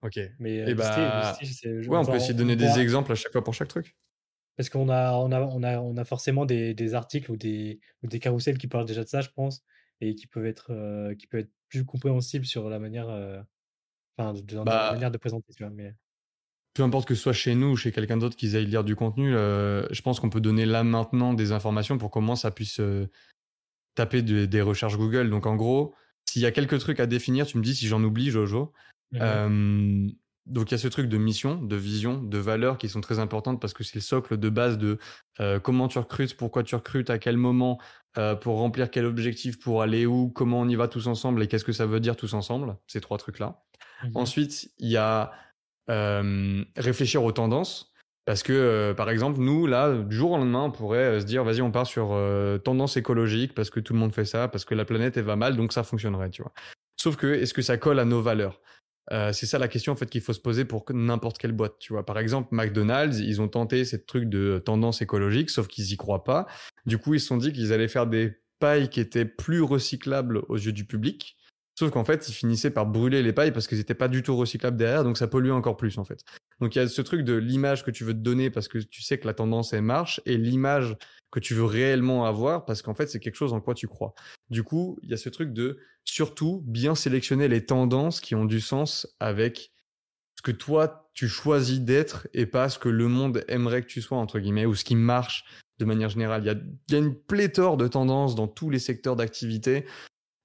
Ok. 0.00 0.18
Mais 0.38 0.56
Et 0.70 0.74
bah... 0.74 1.36
ouais, 1.42 1.86
on 1.88 2.04
peut 2.04 2.16
essayer 2.16 2.34
de 2.34 2.38
donner 2.38 2.56
des 2.56 2.78
exemples 2.78 3.12
à 3.12 3.14
chaque 3.14 3.32
fois 3.32 3.44
pour 3.44 3.54
chaque 3.54 3.68
truc. 3.68 3.96
Parce 4.56 4.70
qu'on 4.70 4.88
a, 4.88 5.12
on 5.14 5.32
a, 5.32 5.40
on 5.40 5.62
a, 5.62 5.80
on 5.80 5.96
a 5.96 6.04
forcément 6.04 6.46
des, 6.46 6.74
des 6.74 6.94
articles 6.94 7.30
ou 7.30 7.36
des, 7.36 7.80
ou 8.02 8.06
des 8.06 8.20
carousels 8.20 8.56
qui 8.56 8.68
parlent 8.68 8.86
déjà 8.86 9.02
de 9.02 9.08
ça, 9.08 9.20
je 9.20 9.30
pense, 9.30 9.64
et 10.00 10.14
qui 10.14 10.28
peuvent 10.28 10.46
être, 10.46 10.70
euh, 10.70 11.14
qui 11.16 11.26
peuvent 11.26 11.40
être 11.40 11.50
plus 11.68 11.84
compréhensibles 11.84 12.44
sur 12.44 12.70
la 12.70 12.78
manière 12.78 13.08
Enfin, 14.16 14.32
de, 14.32 14.56
la 14.56 14.64
bah 14.64 14.92
manière 14.92 15.10
de 15.10 15.18
présenter, 15.18 15.52
tu 15.56 15.62
vois. 15.62 15.72
Mais... 15.72 15.94
Peu 16.74 16.82
importe 16.82 17.06
que 17.06 17.14
ce 17.14 17.22
soit 17.22 17.32
chez 17.32 17.54
nous 17.54 17.68
ou 17.68 17.76
chez 17.76 17.92
quelqu'un 17.92 18.16
d'autre 18.16 18.36
qui 18.36 18.54
aille 18.56 18.66
lire 18.66 18.84
du 18.84 18.96
contenu, 18.96 19.34
euh, 19.34 19.86
je 19.90 20.02
pense 20.02 20.20
qu'on 20.20 20.30
peut 20.30 20.40
donner 20.40 20.66
là 20.66 20.82
maintenant 20.82 21.34
des 21.34 21.52
informations 21.52 21.98
pour 21.98 22.10
comment 22.10 22.36
ça 22.36 22.50
puisse 22.50 22.80
euh, 22.80 23.08
taper 23.94 24.22
des 24.22 24.62
recherches 24.62 24.96
Google. 24.96 25.30
Donc 25.30 25.46
en 25.46 25.56
gros, 25.56 25.94
s'il 26.28 26.42
y 26.42 26.46
a 26.46 26.52
quelques 26.52 26.78
trucs 26.80 27.00
à 27.00 27.06
définir, 27.06 27.46
tu 27.46 27.58
me 27.58 27.62
dis 27.62 27.74
si 27.74 27.86
j'en 27.86 28.02
oublie, 28.02 28.30
Jojo. 28.30 28.72
Mmh 29.12 30.08
donc 30.46 30.70
il 30.70 30.72
y 30.72 30.74
a 30.74 30.78
ce 30.78 30.88
truc 30.88 31.08
de 31.08 31.16
mission, 31.16 31.60
de 31.60 31.76
vision, 31.76 32.22
de 32.22 32.38
valeurs 32.38 32.76
qui 32.76 32.88
sont 32.88 33.00
très 33.00 33.18
importantes 33.18 33.60
parce 33.60 33.72
que 33.72 33.82
c'est 33.82 33.94
le 33.94 34.02
socle 34.02 34.36
de 34.36 34.48
base 34.50 34.76
de 34.76 34.98
euh, 35.40 35.58
comment 35.58 35.88
tu 35.88 35.98
recrutes, 35.98 36.36
pourquoi 36.36 36.62
tu 36.62 36.74
recrutes, 36.74 37.08
à 37.08 37.18
quel 37.18 37.36
moment, 37.36 37.80
euh, 38.18 38.34
pour 38.34 38.58
remplir 38.58 38.90
quel 38.90 39.06
objectif, 39.06 39.58
pour 39.58 39.80
aller 39.80 40.04
où, 40.04 40.28
comment 40.28 40.60
on 40.60 40.68
y 40.68 40.74
va 40.74 40.86
tous 40.86 41.06
ensemble 41.06 41.42
et 41.42 41.48
qu'est-ce 41.48 41.64
que 41.64 41.72
ça 41.72 41.86
veut 41.86 42.00
dire 42.00 42.16
tous 42.16 42.34
ensemble, 42.34 42.76
ces 42.86 43.00
trois 43.00 43.16
trucs-là. 43.16 43.62
Mmh 44.02 44.10
Ensuite, 44.14 44.70
il 44.78 44.90
y 44.90 44.96
a 44.96 45.32
réfléchir 46.76 47.22
aux 47.24 47.32
tendances. 47.32 47.92
Parce 48.26 48.42
que, 48.42 48.94
par 48.96 49.10
exemple, 49.10 49.38
nous, 49.40 49.66
là, 49.66 49.92
du 49.94 50.16
jour 50.16 50.30
au 50.30 50.38
lendemain, 50.38 50.62
on 50.62 50.70
pourrait 50.70 51.20
se 51.20 51.26
dire, 51.26 51.44
vas-y, 51.44 51.60
on 51.60 51.70
part 51.70 51.86
sur 51.86 52.18
tendance 52.64 52.96
écologique 52.96 53.54
parce 53.54 53.68
que 53.68 53.80
tout 53.80 53.92
le 53.92 53.98
monde 53.98 54.14
fait 54.14 54.24
ça, 54.24 54.48
parce 54.48 54.64
que 54.64 54.74
la 54.74 54.86
planète, 54.86 55.18
va 55.18 55.36
mal, 55.36 55.56
donc 55.56 55.74
ça 55.74 55.82
fonctionnerait, 55.82 56.30
tu 56.30 56.40
vois. 56.40 56.52
Sauf 56.96 57.16
que, 57.16 57.26
est-ce 57.26 57.52
que 57.52 57.60
ça 57.60 57.76
colle 57.76 57.98
à 57.98 58.06
nos 58.06 58.22
valeurs? 58.22 58.62
C'est 59.10 59.44
ça 59.44 59.58
la 59.58 59.68
question 59.68 59.92
en 59.92 59.96
fait 59.96 60.08
qu'il 60.08 60.22
faut 60.22 60.32
se 60.32 60.40
poser 60.40 60.64
pour 60.64 60.86
n'importe 60.90 61.36
quelle 61.36 61.52
boîte. 61.52 61.78
Tu 61.78 61.92
vois, 61.92 62.06
par 62.06 62.18
exemple, 62.18 62.48
McDonald's, 62.52 63.18
ils 63.18 63.42
ont 63.42 63.48
tenté 63.48 63.84
cette 63.84 64.06
truc 64.06 64.30
de 64.30 64.58
tendance 64.64 65.02
écologique, 65.02 65.50
sauf 65.50 65.68
qu'ils 65.68 65.92
y 65.92 65.96
croient 65.98 66.24
pas. 66.24 66.46
Du 66.86 66.96
coup, 66.96 67.12
ils 67.12 67.20
se 67.20 67.26
sont 67.26 67.36
dit 67.36 67.52
qu'ils 67.52 67.74
allaient 67.74 67.88
faire 67.88 68.06
des 68.06 68.38
pailles 68.58 68.88
qui 68.88 69.00
étaient 69.00 69.26
plus 69.26 69.60
recyclables 69.60 70.42
aux 70.48 70.56
yeux 70.56 70.72
du 70.72 70.86
public. 70.86 71.36
Sauf 71.76 71.90
qu'en 71.90 72.04
fait, 72.04 72.28
ils 72.28 72.32
finissaient 72.32 72.70
par 72.70 72.86
brûler 72.86 73.22
les 73.22 73.32
pailles 73.32 73.50
parce 73.50 73.66
qu'ils 73.66 73.78
n'étaient 73.78 73.94
pas 73.94 74.06
du 74.06 74.22
tout 74.22 74.36
recyclables 74.36 74.76
derrière, 74.76 75.02
donc 75.02 75.18
ça 75.18 75.26
polluait 75.26 75.50
encore 75.50 75.76
plus 75.76 75.98
en 75.98 76.04
fait. 76.04 76.20
Donc 76.60 76.76
il 76.76 76.78
y 76.78 76.82
a 76.82 76.88
ce 76.88 77.02
truc 77.02 77.22
de 77.22 77.34
l'image 77.34 77.84
que 77.84 77.90
tu 77.90 78.04
veux 78.04 78.14
te 78.14 78.18
donner 78.18 78.48
parce 78.50 78.68
que 78.68 78.78
tu 78.78 79.02
sais 79.02 79.18
que 79.18 79.26
la 79.26 79.34
tendance 79.34 79.72
elle 79.72 79.82
marche 79.82 80.20
et 80.24 80.36
l'image 80.36 80.96
que 81.32 81.40
tu 81.40 81.52
veux 81.54 81.64
réellement 81.64 82.26
avoir 82.26 82.64
parce 82.64 82.80
qu'en 82.80 82.94
fait 82.94 83.08
c'est 83.08 83.18
quelque 83.18 83.34
chose 83.34 83.52
en 83.52 83.60
quoi 83.60 83.74
tu 83.74 83.88
crois. 83.88 84.14
Du 84.50 84.62
coup, 84.62 84.98
il 85.02 85.10
y 85.10 85.14
a 85.14 85.16
ce 85.16 85.28
truc 85.28 85.52
de 85.52 85.78
surtout 86.04 86.62
bien 86.64 86.94
sélectionner 86.94 87.48
les 87.48 87.66
tendances 87.66 88.20
qui 88.20 88.36
ont 88.36 88.44
du 88.44 88.60
sens 88.60 89.08
avec 89.18 89.72
ce 90.36 90.42
que 90.42 90.52
toi 90.52 91.10
tu 91.12 91.26
choisis 91.28 91.80
d'être 91.80 92.28
et 92.34 92.46
pas 92.46 92.68
ce 92.68 92.78
que 92.78 92.88
le 92.88 93.08
monde 93.08 93.44
aimerait 93.48 93.82
que 93.82 93.88
tu 93.88 94.00
sois 94.00 94.18
entre 94.18 94.38
guillemets 94.38 94.66
ou 94.66 94.76
ce 94.76 94.84
qui 94.84 94.94
marche 94.94 95.44
de 95.80 95.84
manière 95.84 96.08
générale. 96.08 96.42
Il 96.44 96.46
y 96.46 96.50
a, 96.50 96.54
il 96.88 96.92
y 96.92 96.94
a 96.94 96.98
une 96.98 97.16
pléthore 97.16 97.76
de 97.76 97.88
tendances 97.88 98.36
dans 98.36 98.46
tous 98.46 98.70
les 98.70 98.78
secteurs 98.78 99.16
d'activité 99.16 99.86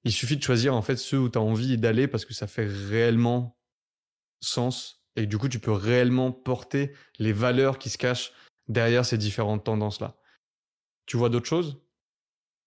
il 0.03 0.11
suffit 0.11 0.37
de 0.37 0.43
choisir 0.43 0.75
en 0.75 0.81
fait 0.81 0.97
ceux 0.97 1.19
où 1.19 1.29
tu 1.29 1.37
as 1.37 1.41
envie 1.41 1.77
d'aller 1.77 2.07
parce 2.07 2.25
que 2.25 2.33
ça 2.33 2.47
fait 2.47 2.67
réellement 2.67 3.57
sens 4.41 5.03
et 5.15 5.25
du 5.25 5.37
coup 5.37 5.49
tu 5.49 5.59
peux 5.59 5.71
réellement 5.71 6.31
porter 6.31 6.93
les 7.17 7.33
valeurs 7.33 7.79
qui 7.79 7.89
se 7.89 7.97
cachent 7.97 8.31
derrière 8.67 9.05
ces 9.05 9.17
différentes 9.17 9.65
tendances 9.65 9.99
là. 9.99 10.17
Tu 11.05 11.17
vois 11.17 11.29
d'autres 11.29 11.47
choses? 11.47 11.81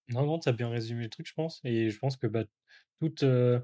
Non, 0.09 0.27
non, 0.27 0.39
tu 0.39 0.49
as 0.49 0.53
bien 0.53 0.69
résumé 0.69 1.05
le 1.05 1.09
truc, 1.09 1.27
je 1.27 1.35
pense. 1.35 1.61
Et 1.65 1.91
je 1.91 1.99
pense 1.99 2.17
que 2.17 2.27
bah, 2.27 2.45
tout, 3.01 3.25
euh, 3.25 3.61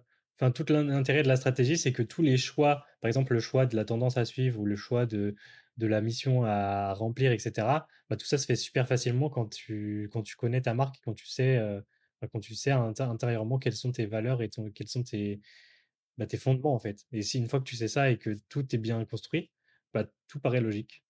tout 0.55 0.65
l'intérêt 0.69 1.23
de 1.23 1.29
la 1.29 1.37
stratégie, 1.37 1.77
c'est 1.77 1.93
que 1.93 2.03
tous 2.03 2.23
les 2.23 2.37
choix, 2.37 2.85
par 3.01 3.09
exemple 3.09 3.35
le 3.35 3.41
choix 3.41 3.67
de 3.67 3.77
la 3.77 3.85
tendance 3.85 4.17
à 4.17 4.25
suivre 4.25 4.61
ou 4.61 4.65
le 4.67 4.77
choix 4.77 5.07
de, 5.07 5.35
de 5.77 5.87
la 5.87 6.01
mission 6.01 6.45
à 6.45 6.93
remplir, 6.95 7.33
etc., 7.33 7.89
bah, 8.09 8.17
tout 8.17 8.27
ça 8.27 8.39
se 8.39 8.47
fait 8.47 8.57
super 8.57 8.89
facilement 8.89 9.29
quand 9.31 9.47
tu, 9.49 10.09
quand 10.13 10.23
tu 10.23 10.37
connais 10.37 10.63
ta 10.63 10.75
marque, 10.75 10.97
quand 11.05 11.15
tu 11.15 11.27
sais 11.27 11.57
euh, 11.57 11.81
quand 12.27 12.41
tu 12.41 12.55
sais 12.55 12.73
intérieurement 12.73 13.59
quelles 13.59 13.77
sont 13.77 13.93
tes 13.93 14.07
valeurs 14.07 14.43
et 14.43 14.51
quels 14.75 14.89
sont 14.89 15.03
tes, 15.03 15.41
bah, 16.17 16.27
tes 16.27 16.37
fondements 16.37 16.75
en 16.75 16.79
fait. 16.79 17.07
Et 17.13 17.23
si 17.23 17.39
une 17.39 17.49
fois 17.49 17.61
que 17.61 17.65
tu 17.65 17.77
sais 17.77 17.89
ça 17.89 18.11
et 18.11 18.19
que 18.19 18.37
tout 18.49 18.67
est 18.75 18.79
bien 18.79 19.05
construit, 19.05 19.51
bah, 19.95 20.05
tout 20.27 20.41
paraît 20.41 20.61
logique. 20.61 21.05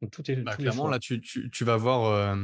Donc 0.00 0.10
tout 0.10 0.30
est 0.30 0.36
bah, 0.36 0.54
clairement 0.54 0.88
là 0.88 0.98
tu, 0.98 1.20
tu, 1.20 1.64
vas 1.64 1.76
voir 1.76 2.36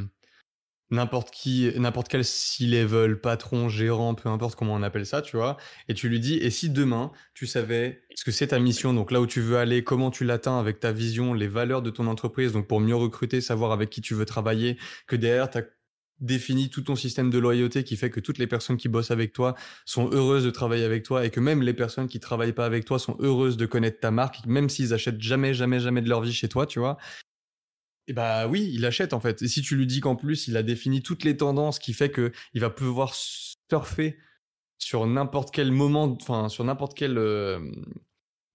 n'importe 0.93 1.31
qui, 1.31 1.73
n'importe 1.77 2.09
quel 2.09 2.25
C-level, 2.25 3.21
patron, 3.21 3.69
gérant, 3.69 4.15
peu 4.15 4.29
importe 4.29 4.55
comment 4.55 4.75
on 4.75 4.83
appelle 4.83 5.07
ça, 5.07 5.23
tu 5.23 5.37
vois, 5.37 5.57
et 5.89 5.95
tu 5.95 6.09
lui 6.09 6.21
dis 6.21 6.35
et 6.35 6.51
si 6.51 6.71
demain 6.71 7.11
tu 7.35 7.47
savais 7.47 8.03
ce 8.15 8.25
que 8.25 8.31
c'est 8.31 8.49
ta 8.49 8.59
mission, 8.59 8.93
donc 8.95 9.11
là 9.11 9.21
où 9.21 9.27
tu 9.27 9.41
veux 9.41 9.57
aller, 9.57 9.83
comment 9.83 10.11
tu 10.11 10.25
l'atteins 10.25 10.59
avec 10.59 10.79
ta 10.81 10.93
vision, 10.93 11.35
les 11.35 11.49
valeurs 11.49 11.83
de 11.83 11.91
ton 11.91 12.07
entreprise, 12.07 12.53
donc 12.53 12.69
pour 12.69 12.81
mieux 12.81 12.95
recruter, 12.95 13.41
savoir 13.41 13.73
avec 13.73 13.91
qui 13.91 14.03
tu 14.03 14.15
veux 14.15 14.27
travailler, 14.27 14.79
que 15.07 15.17
derrière 15.17 15.51
tu 15.51 15.59
as 15.59 15.65
définis 16.23 16.71
tout 16.71 16.83
ton 16.83 16.97
système 16.97 17.29
de 17.29 17.39
loyauté 17.39 17.85
qui 17.85 17.97
fait 17.97 18.09
que 18.09 18.21
toutes 18.21 18.39
les 18.39 18.47
personnes 18.47 18.79
qui 18.79 18.89
bossent 18.89 19.11
avec 19.11 19.33
toi 19.33 19.55
sont 19.85 20.09
heureuses 20.11 20.45
de 20.45 20.51
travailler 20.51 20.85
avec 20.85 21.03
toi 21.03 21.27
et 21.27 21.31
que 21.31 21.41
même 21.41 21.63
les 21.63 21.75
personnes 21.75 22.09
qui 22.09 22.21
travaillent 22.21 22.55
pas 22.55 22.65
avec 22.65 22.85
toi 22.85 22.99
sont 22.99 23.17
heureuses 23.21 23.57
de 23.57 23.67
connaître 23.67 24.01
ta 24.01 24.11
marque, 24.11 24.47
même 24.47 24.71
s'ils 24.71 24.95
achètent 24.95 25.21
jamais, 25.21 25.53
jamais, 25.53 25.81
jamais 25.81 26.01
de 26.01 26.09
leur 26.09 26.23
vie 26.23 26.33
chez 26.33 26.49
toi, 26.49 26.67
tu 26.67 26.79
vois. 26.79 26.97
Et 28.09 28.13
bah 28.13 28.49
oui, 28.49 28.71
il 28.73 28.85
achète 28.87 29.13
en 29.13 29.21
fait. 29.21 29.43
Et 29.43 29.49
si 29.49 29.63
tu 29.63 29.77
lui 29.77 29.87
dis 29.87 30.01
qu'en 30.01 30.17
plus 30.17 30.49
il 30.49 30.57
a 30.57 30.63
défini 30.63 31.03
toutes 31.03 31.25
les 31.25 31.37
tendances 31.37 31.79
qui 31.79 31.93
fait 31.93 32.11
que 32.11 32.33
il 32.55 32.61
va 32.61 32.71
pouvoir 32.71 33.15
surfer 33.15 34.19
sur 34.79 35.07
n'importe 35.07 35.55
quel 35.55 35.71
moment, 35.71 36.17
enfin 36.21 36.49
sur 36.49 36.65
n'importe 36.65 36.95
quel 36.97 37.19
euh, 37.19 37.61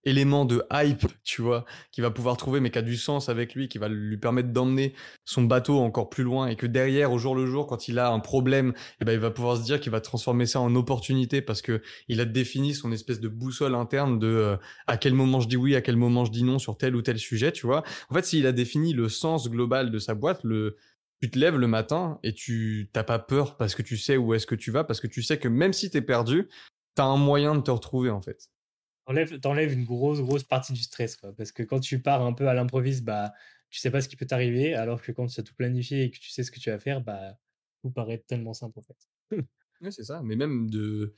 élément 0.07 0.45
de 0.45 0.63
hype, 0.71 1.05
tu 1.23 1.41
vois, 1.41 1.65
qui 1.91 2.01
va 2.01 2.09
pouvoir 2.09 2.37
trouver, 2.37 2.61
mais 2.61 2.71
qui 2.71 2.79
a 2.79 2.81
du 2.81 2.95
sens 2.95 3.27
avec 3.27 3.53
lui, 3.53 3.67
qui 3.67 3.77
va 3.77 3.89
lui 3.89 4.17
permettre 4.17 4.49
d'emmener 4.49 4.93
son 5.25 5.43
bateau 5.43 5.79
encore 5.79 6.09
plus 6.09 6.23
loin, 6.23 6.47
et 6.47 6.55
que 6.55 6.65
derrière, 6.65 7.11
au 7.11 7.17
jour 7.17 7.35
le 7.35 7.45
jour, 7.45 7.67
quand 7.67 7.89
il 7.89 7.99
a 7.99 8.09
un 8.09 8.19
problème, 8.19 8.73
eh 9.01 9.05
ben, 9.05 9.11
il 9.11 9.19
va 9.19 9.31
pouvoir 9.31 9.57
se 9.57 9.63
dire 9.63 9.81
qu'il 9.81 9.91
va 9.91 9.99
transformer 9.99 10.45
ça 10.45 10.61
en 10.61 10.73
opportunité 10.75 11.41
parce 11.41 11.61
que 11.61 11.81
il 12.07 12.21
a 12.21 12.25
défini 12.25 12.73
son 12.73 12.91
espèce 12.93 13.19
de 13.19 13.27
boussole 13.27 13.75
interne 13.75 14.17
de 14.17 14.27
euh, 14.27 14.57
à 14.87 14.97
quel 14.97 15.13
moment 15.13 15.41
je 15.41 15.49
dis 15.49 15.57
oui, 15.57 15.75
à 15.75 15.81
quel 15.81 15.97
moment 15.97 16.23
je 16.23 16.31
dis 16.31 16.43
non 16.43 16.57
sur 16.57 16.77
tel 16.77 16.95
ou 16.95 17.01
tel 17.01 17.19
sujet, 17.19 17.51
tu 17.51 17.65
vois. 17.65 17.83
En 18.09 18.15
fait, 18.15 18.25
s'il 18.25 18.47
a 18.47 18.53
défini 18.53 18.93
le 18.93 19.09
sens 19.09 19.49
global 19.49 19.91
de 19.91 19.99
sa 19.99 20.15
boîte, 20.15 20.43
le 20.43 20.77
tu 21.21 21.31
te 21.31 21.39
lèves 21.39 21.57
le 21.57 21.67
matin 21.67 22.19
et 22.23 22.33
tu 22.33 22.89
t'as 22.93 23.03
pas 23.03 23.19
peur 23.19 23.57
parce 23.57 23.75
que 23.75 23.81
tu 23.81 23.97
sais 23.97 24.17
où 24.17 24.33
est-ce 24.33 24.45
que 24.45 24.55
tu 24.55 24.71
vas, 24.71 24.83
parce 24.83 25.01
que 25.01 25.07
tu 25.07 25.23
sais 25.23 25.39
que 25.39 25.47
même 25.47 25.73
si 25.73 25.89
tu 25.89 25.97
es 25.97 26.01
perdu, 26.01 26.47
tu 26.95 27.01
as 27.01 27.05
un 27.05 27.17
moyen 27.17 27.55
de 27.55 27.61
te 27.61 27.71
retrouver 27.71 28.11
en 28.11 28.21
fait 28.21 28.49
t'enlèves, 29.41 29.73
une 29.73 29.85
grosse, 29.85 30.21
grosse 30.21 30.43
partie 30.43 30.73
du 30.73 30.81
stress, 30.81 31.15
quoi. 31.15 31.33
Parce 31.35 31.51
que 31.51 31.63
quand 31.63 31.79
tu 31.79 32.01
pars 32.01 32.21
un 32.21 32.33
peu 32.33 32.47
à 32.47 32.53
l'improviste, 32.53 33.03
bah, 33.03 33.33
tu 33.69 33.79
sais 33.79 33.91
pas 33.91 34.01
ce 34.01 34.09
qui 34.09 34.15
peut 34.15 34.25
t'arriver, 34.25 34.73
alors 34.73 35.01
que 35.01 35.11
quand 35.11 35.27
tu 35.27 35.39
as 35.39 35.43
tout 35.43 35.55
planifié 35.55 36.03
et 36.03 36.11
que 36.11 36.17
tu 36.17 36.29
sais 36.29 36.43
ce 36.43 36.51
que 36.51 36.59
tu 36.59 36.69
vas 36.69 36.79
faire, 36.79 37.01
bah, 37.01 37.37
tout 37.81 37.91
paraît 37.91 38.23
tellement 38.27 38.53
simple, 38.53 38.79
en 38.79 38.81
fait. 38.81 39.41
oui, 39.81 39.91
c'est 39.91 40.03
ça. 40.03 40.21
Mais 40.23 40.35
même 40.35 40.69
de, 40.69 41.13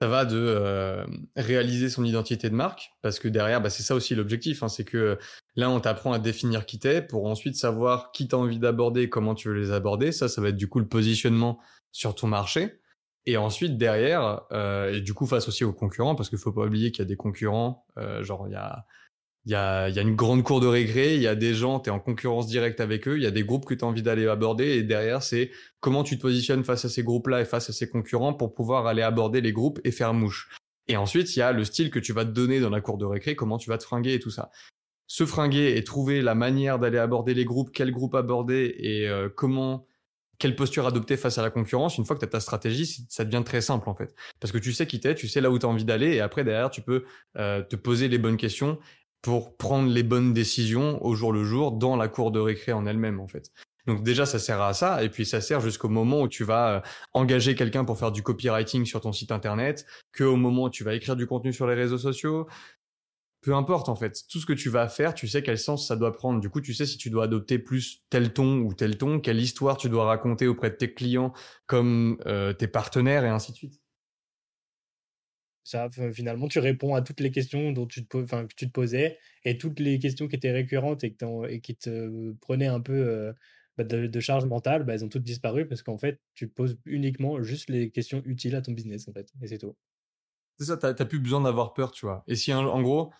ça 0.00 0.08
va 0.08 0.24
de 0.24 0.38
euh, 0.38 1.04
réaliser 1.36 1.90
son 1.90 2.04
identité 2.04 2.48
de 2.48 2.54
marque, 2.54 2.90
parce 3.02 3.18
que 3.18 3.28
derrière, 3.28 3.60
bah, 3.60 3.68
c'est 3.68 3.82
ça 3.82 3.94
aussi 3.94 4.14
l'objectif. 4.14 4.62
Hein, 4.62 4.68
c'est 4.68 4.84
que 4.84 5.18
là, 5.56 5.68
on 5.70 5.78
t'apprend 5.78 6.12
à 6.12 6.18
définir 6.18 6.64
qui 6.64 6.78
t'es 6.78 7.02
pour 7.02 7.26
ensuite 7.26 7.54
savoir 7.54 8.10
qui 8.12 8.26
t'as 8.26 8.38
envie 8.38 8.58
d'aborder, 8.58 9.10
comment 9.10 9.34
tu 9.34 9.48
veux 9.48 9.54
les 9.54 9.72
aborder. 9.72 10.10
Ça, 10.10 10.28
ça 10.28 10.40
va 10.40 10.48
être 10.48 10.56
du 10.56 10.68
coup 10.68 10.78
le 10.78 10.88
positionnement 10.88 11.60
sur 11.92 12.14
ton 12.14 12.28
marché. 12.28 12.80
Et 13.26 13.36
ensuite, 13.36 13.76
derrière, 13.76 14.42
euh, 14.52 14.94
et 14.94 15.00
du 15.00 15.14
coup, 15.14 15.26
face 15.26 15.46
aussi 15.48 15.64
aux 15.64 15.72
concurrents, 15.72 16.14
parce 16.14 16.28
qu'il 16.28 16.38
faut 16.38 16.52
pas 16.52 16.64
oublier 16.64 16.90
qu'il 16.90 17.02
y 17.02 17.06
a 17.06 17.08
des 17.08 17.16
concurrents, 17.16 17.86
euh, 17.98 18.24
genre, 18.24 18.48
il 18.48 18.52
y 18.52 18.56
a, 18.56 18.86
y, 19.46 19.54
a, 19.54 19.88
y 19.90 19.98
a 19.98 20.02
une 20.02 20.16
grande 20.16 20.42
cour 20.42 20.60
de 20.60 20.66
récré, 20.66 21.16
il 21.16 21.22
y 21.22 21.26
a 21.26 21.34
des 21.34 21.52
gens, 21.54 21.80
tu 21.80 21.90
es 21.90 21.92
en 21.92 22.00
concurrence 22.00 22.46
directe 22.46 22.80
avec 22.80 23.06
eux, 23.06 23.16
il 23.18 23.22
y 23.22 23.26
a 23.26 23.30
des 23.30 23.44
groupes 23.44 23.66
que 23.66 23.74
tu 23.74 23.84
as 23.84 23.88
envie 23.88 24.02
d'aller 24.02 24.26
aborder, 24.26 24.76
et 24.76 24.82
derrière, 24.82 25.22
c'est 25.22 25.50
comment 25.80 26.02
tu 26.02 26.16
te 26.16 26.22
positionnes 26.22 26.64
face 26.64 26.86
à 26.86 26.88
ces 26.88 27.02
groupes-là 27.02 27.42
et 27.42 27.44
face 27.44 27.68
à 27.68 27.72
ces 27.72 27.90
concurrents 27.90 28.32
pour 28.32 28.54
pouvoir 28.54 28.86
aller 28.86 29.02
aborder 29.02 29.42
les 29.42 29.52
groupes 29.52 29.80
et 29.84 29.90
faire 29.90 30.14
mouche. 30.14 30.48
Et 30.88 30.96
ensuite, 30.96 31.36
il 31.36 31.38
y 31.38 31.42
a 31.42 31.52
le 31.52 31.64
style 31.64 31.90
que 31.90 31.98
tu 31.98 32.12
vas 32.12 32.24
te 32.24 32.30
donner 32.30 32.58
dans 32.58 32.70
la 32.70 32.80
cour 32.80 32.98
de 32.98 33.04
récré, 33.04 33.36
comment 33.36 33.58
tu 33.58 33.68
vas 33.68 33.78
te 33.78 33.84
fringuer 33.84 34.14
et 34.14 34.18
tout 34.18 34.30
ça. 34.30 34.50
Se 35.06 35.26
fringuer 35.26 35.76
et 35.76 35.84
trouver 35.84 36.22
la 36.22 36.34
manière 36.34 36.78
d'aller 36.78 36.98
aborder 36.98 37.34
les 37.34 37.44
groupes, 37.44 37.70
quel 37.72 37.92
groupe 37.92 38.14
aborder 38.14 38.74
et 38.78 39.08
euh, 39.08 39.28
comment 39.28 39.86
quelle 40.40 40.56
posture 40.56 40.86
adopter 40.86 41.16
face 41.16 41.38
à 41.38 41.42
la 41.42 41.50
concurrence, 41.50 41.98
une 41.98 42.04
fois 42.04 42.16
que 42.16 42.20
tu 42.20 42.26
as 42.26 42.28
ta 42.28 42.40
stratégie, 42.40 43.04
ça 43.08 43.24
devient 43.24 43.44
très 43.44 43.60
simple 43.60 43.88
en 43.88 43.94
fait. 43.94 44.14
Parce 44.40 44.50
que 44.50 44.58
tu 44.58 44.72
sais 44.72 44.86
qui 44.86 44.98
t'es, 44.98 45.14
tu 45.14 45.28
sais 45.28 45.40
là 45.40 45.50
où 45.50 45.58
tu 45.58 45.66
as 45.66 45.68
envie 45.68 45.84
d'aller, 45.84 46.14
et 46.14 46.20
après 46.20 46.42
derrière, 46.42 46.70
tu 46.70 46.80
peux 46.80 47.04
euh, 47.36 47.62
te 47.62 47.76
poser 47.76 48.08
les 48.08 48.18
bonnes 48.18 48.38
questions 48.38 48.78
pour 49.22 49.56
prendre 49.56 49.90
les 49.90 50.02
bonnes 50.02 50.32
décisions 50.32 51.04
au 51.04 51.14
jour 51.14 51.32
le 51.32 51.44
jour 51.44 51.72
dans 51.72 51.94
la 51.94 52.08
cour 52.08 52.30
de 52.32 52.40
récré 52.40 52.72
en 52.72 52.86
elle-même 52.86 53.20
en 53.20 53.28
fait. 53.28 53.52
Donc 53.86 54.02
déjà, 54.02 54.24
ça 54.24 54.38
sert 54.38 54.60
à 54.62 54.72
ça, 54.72 55.02
et 55.04 55.10
puis 55.10 55.26
ça 55.26 55.40
sert 55.40 55.60
jusqu'au 55.60 55.88
moment 55.88 56.22
où 56.22 56.28
tu 56.28 56.44
vas 56.44 56.76
euh, 56.76 56.80
engager 57.12 57.54
quelqu'un 57.54 57.84
pour 57.84 57.98
faire 57.98 58.12
du 58.12 58.22
copywriting 58.22 58.86
sur 58.86 59.00
ton 59.00 59.12
site 59.12 59.32
internet, 59.32 59.84
que 60.12 60.24
au 60.24 60.36
moment 60.36 60.64
où 60.64 60.70
tu 60.70 60.84
vas 60.84 60.94
écrire 60.94 61.16
du 61.16 61.26
contenu 61.26 61.52
sur 61.52 61.66
les 61.66 61.74
réseaux 61.74 61.98
sociaux, 61.98 62.46
peu 63.40 63.54
importe 63.54 63.88
en 63.88 63.96
fait, 63.96 64.24
tout 64.28 64.38
ce 64.38 64.46
que 64.46 64.52
tu 64.52 64.68
vas 64.68 64.88
faire, 64.88 65.14
tu 65.14 65.26
sais 65.26 65.42
quel 65.42 65.58
sens 65.58 65.86
ça 65.86 65.96
doit 65.96 66.14
prendre. 66.14 66.40
Du 66.40 66.50
coup, 66.50 66.60
tu 66.60 66.74
sais 66.74 66.86
si 66.86 66.98
tu 66.98 67.10
dois 67.10 67.24
adopter 67.24 67.58
plus 67.58 68.02
tel 68.10 68.32
ton 68.32 68.58
ou 68.58 68.74
tel 68.74 68.98
ton, 68.98 69.20
quelle 69.20 69.40
histoire 69.40 69.76
tu 69.76 69.88
dois 69.88 70.04
raconter 70.04 70.46
auprès 70.46 70.70
de 70.70 70.76
tes 70.76 70.92
clients 70.92 71.32
comme 71.66 72.18
euh, 72.26 72.52
tes 72.52 72.68
partenaires 72.68 73.24
et 73.24 73.28
ainsi 73.28 73.52
de 73.52 73.56
suite. 73.56 73.80
Ça, 75.64 75.88
finalement, 76.12 76.48
tu 76.48 76.58
réponds 76.58 76.94
à 76.94 77.02
toutes 77.02 77.20
les 77.20 77.30
questions 77.30 77.72
dont 77.72 77.86
tu 77.86 78.04
te, 78.04 78.16
enfin, 78.16 78.46
que 78.46 78.54
tu 78.56 78.66
te 78.66 78.72
posais 78.72 79.18
et 79.44 79.56
toutes 79.56 79.78
les 79.78 79.98
questions 79.98 80.26
qui 80.26 80.36
étaient 80.36 80.50
récurrentes 80.50 81.04
et, 81.04 81.16
et 81.48 81.60
qui 81.60 81.76
te 81.76 82.32
prenaient 82.40 82.66
un 82.66 82.80
peu 82.80 82.92
euh, 82.92 83.32
bah, 83.78 83.84
de, 83.84 84.20
charge 84.20 84.46
mentale, 84.46 84.84
bah, 84.84 84.94
elles 84.94 85.04
ont 85.04 85.08
toutes 85.08 85.22
disparu 85.22 85.66
parce 85.68 85.82
qu'en 85.82 85.96
fait, 85.96 86.20
tu 86.34 86.48
te 86.48 86.54
poses 86.54 86.78
uniquement 86.86 87.42
juste 87.42 87.70
les 87.70 87.90
questions 87.90 88.22
utiles 88.24 88.56
à 88.56 88.62
ton 88.62 88.72
business 88.72 89.08
en 89.08 89.12
fait, 89.12 89.32
et 89.40 89.46
c'est 89.46 89.58
tout. 89.58 89.76
C'est 90.58 90.66
ça, 90.66 90.76
t'as 90.76 91.04
plus 91.06 91.20
besoin 91.20 91.40
d'avoir 91.40 91.72
peur, 91.72 91.90
tu 91.90 92.04
vois. 92.04 92.22
Et 92.26 92.34
si 92.34 92.52
en 92.52 92.82
gros, 92.82 93.10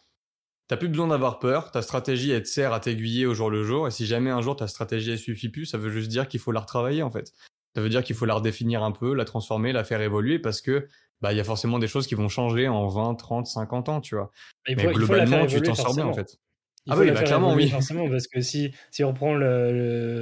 T'as 0.71 0.77
plus 0.77 0.89
besoin 0.89 1.09
d'avoir 1.09 1.41
peur, 1.41 1.73
ta 1.73 1.83
stratégie 1.83 2.31
elle 2.31 2.45
te 2.45 2.49
sert 2.49 2.73
à 2.73 2.79
t'aiguiller 2.79 3.27
au 3.27 3.35
jour 3.35 3.51
le 3.51 3.65
jour, 3.65 3.89
et 3.89 3.91
si 3.91 4.07
jamais 4.07 4.31
un 4.31 4.41
jour 4.41 4.55
ta 4.55 4.69
stratégie 4.69 5.11
elle 5.11 5.19
suffit 5.19 5.49
plus, 5.49 5.67
ça 5.67 5.79
veut 5.79 5.91
juste 5.91 6.07
dire 6.07 6.29
qu'il 6.29 6.39
faut 6.39 6.53
la 6.53 6.61
retravailler 6.61 7.03
en 7.03 7.11
fait. 7.11 7.33
Ça 7.75 7.83
veut 7.83 7.89
dire 7.89 8.05
qu'il 8.05 8.15
faut 8.15 8.25
la 8.25 8.35
redéfinir 8.35 8.85
un 8.85 8.93
peu, 8.93 9.13
la 9.13 9.25
transformer, 9.25 9.73
la 9.73 9.83
faire 9.83 10.01
évoluer, 10.01 10.39
parce 10.39 10.61
que 10.61 10.87
bah 11.21 11.33
il 11.33 11.37
y 11.37 11.41
a 11.41 11.45
forcément 11.45 11.81
des 11.81 11.89
choses 11.89 12.07
qui 12.07 12.15
vont 12.15 12.29
changer 12.29 12.69
en 12.69 12.87
20, 12.87 13.17
30, 13.17 13.49
50 13.49 13.89
ans, 13.89 14.01
tu 14.01 14.15
vois. 14.15 14.31
Mais 14.69 14.81
faut, 14.81 14.93
globalement, 14.93 15.45
tu 15.45 15.61
t'en 15.61 15.75
sors 15.75 15.93
bien 15.93 16.07
en 16.07 16.13
fait. 16.13 16.39
Il 16.87 16.93
Ah 16.93 16.97
faut 16.97 17.05
oui, 17.05 17.11
bah 17.13 17.23
faire 17.25 17.25
clairement, 17.25 17.55
oui. 17.55 17.71
forcément 17.71 18.09
parce 18.09 18.27
que 18.27 18.41
si, 18.41 18.73
si 18.91 19.05
on 19.05 19.13
prend 19.15 19.35
le, 19.35 19.73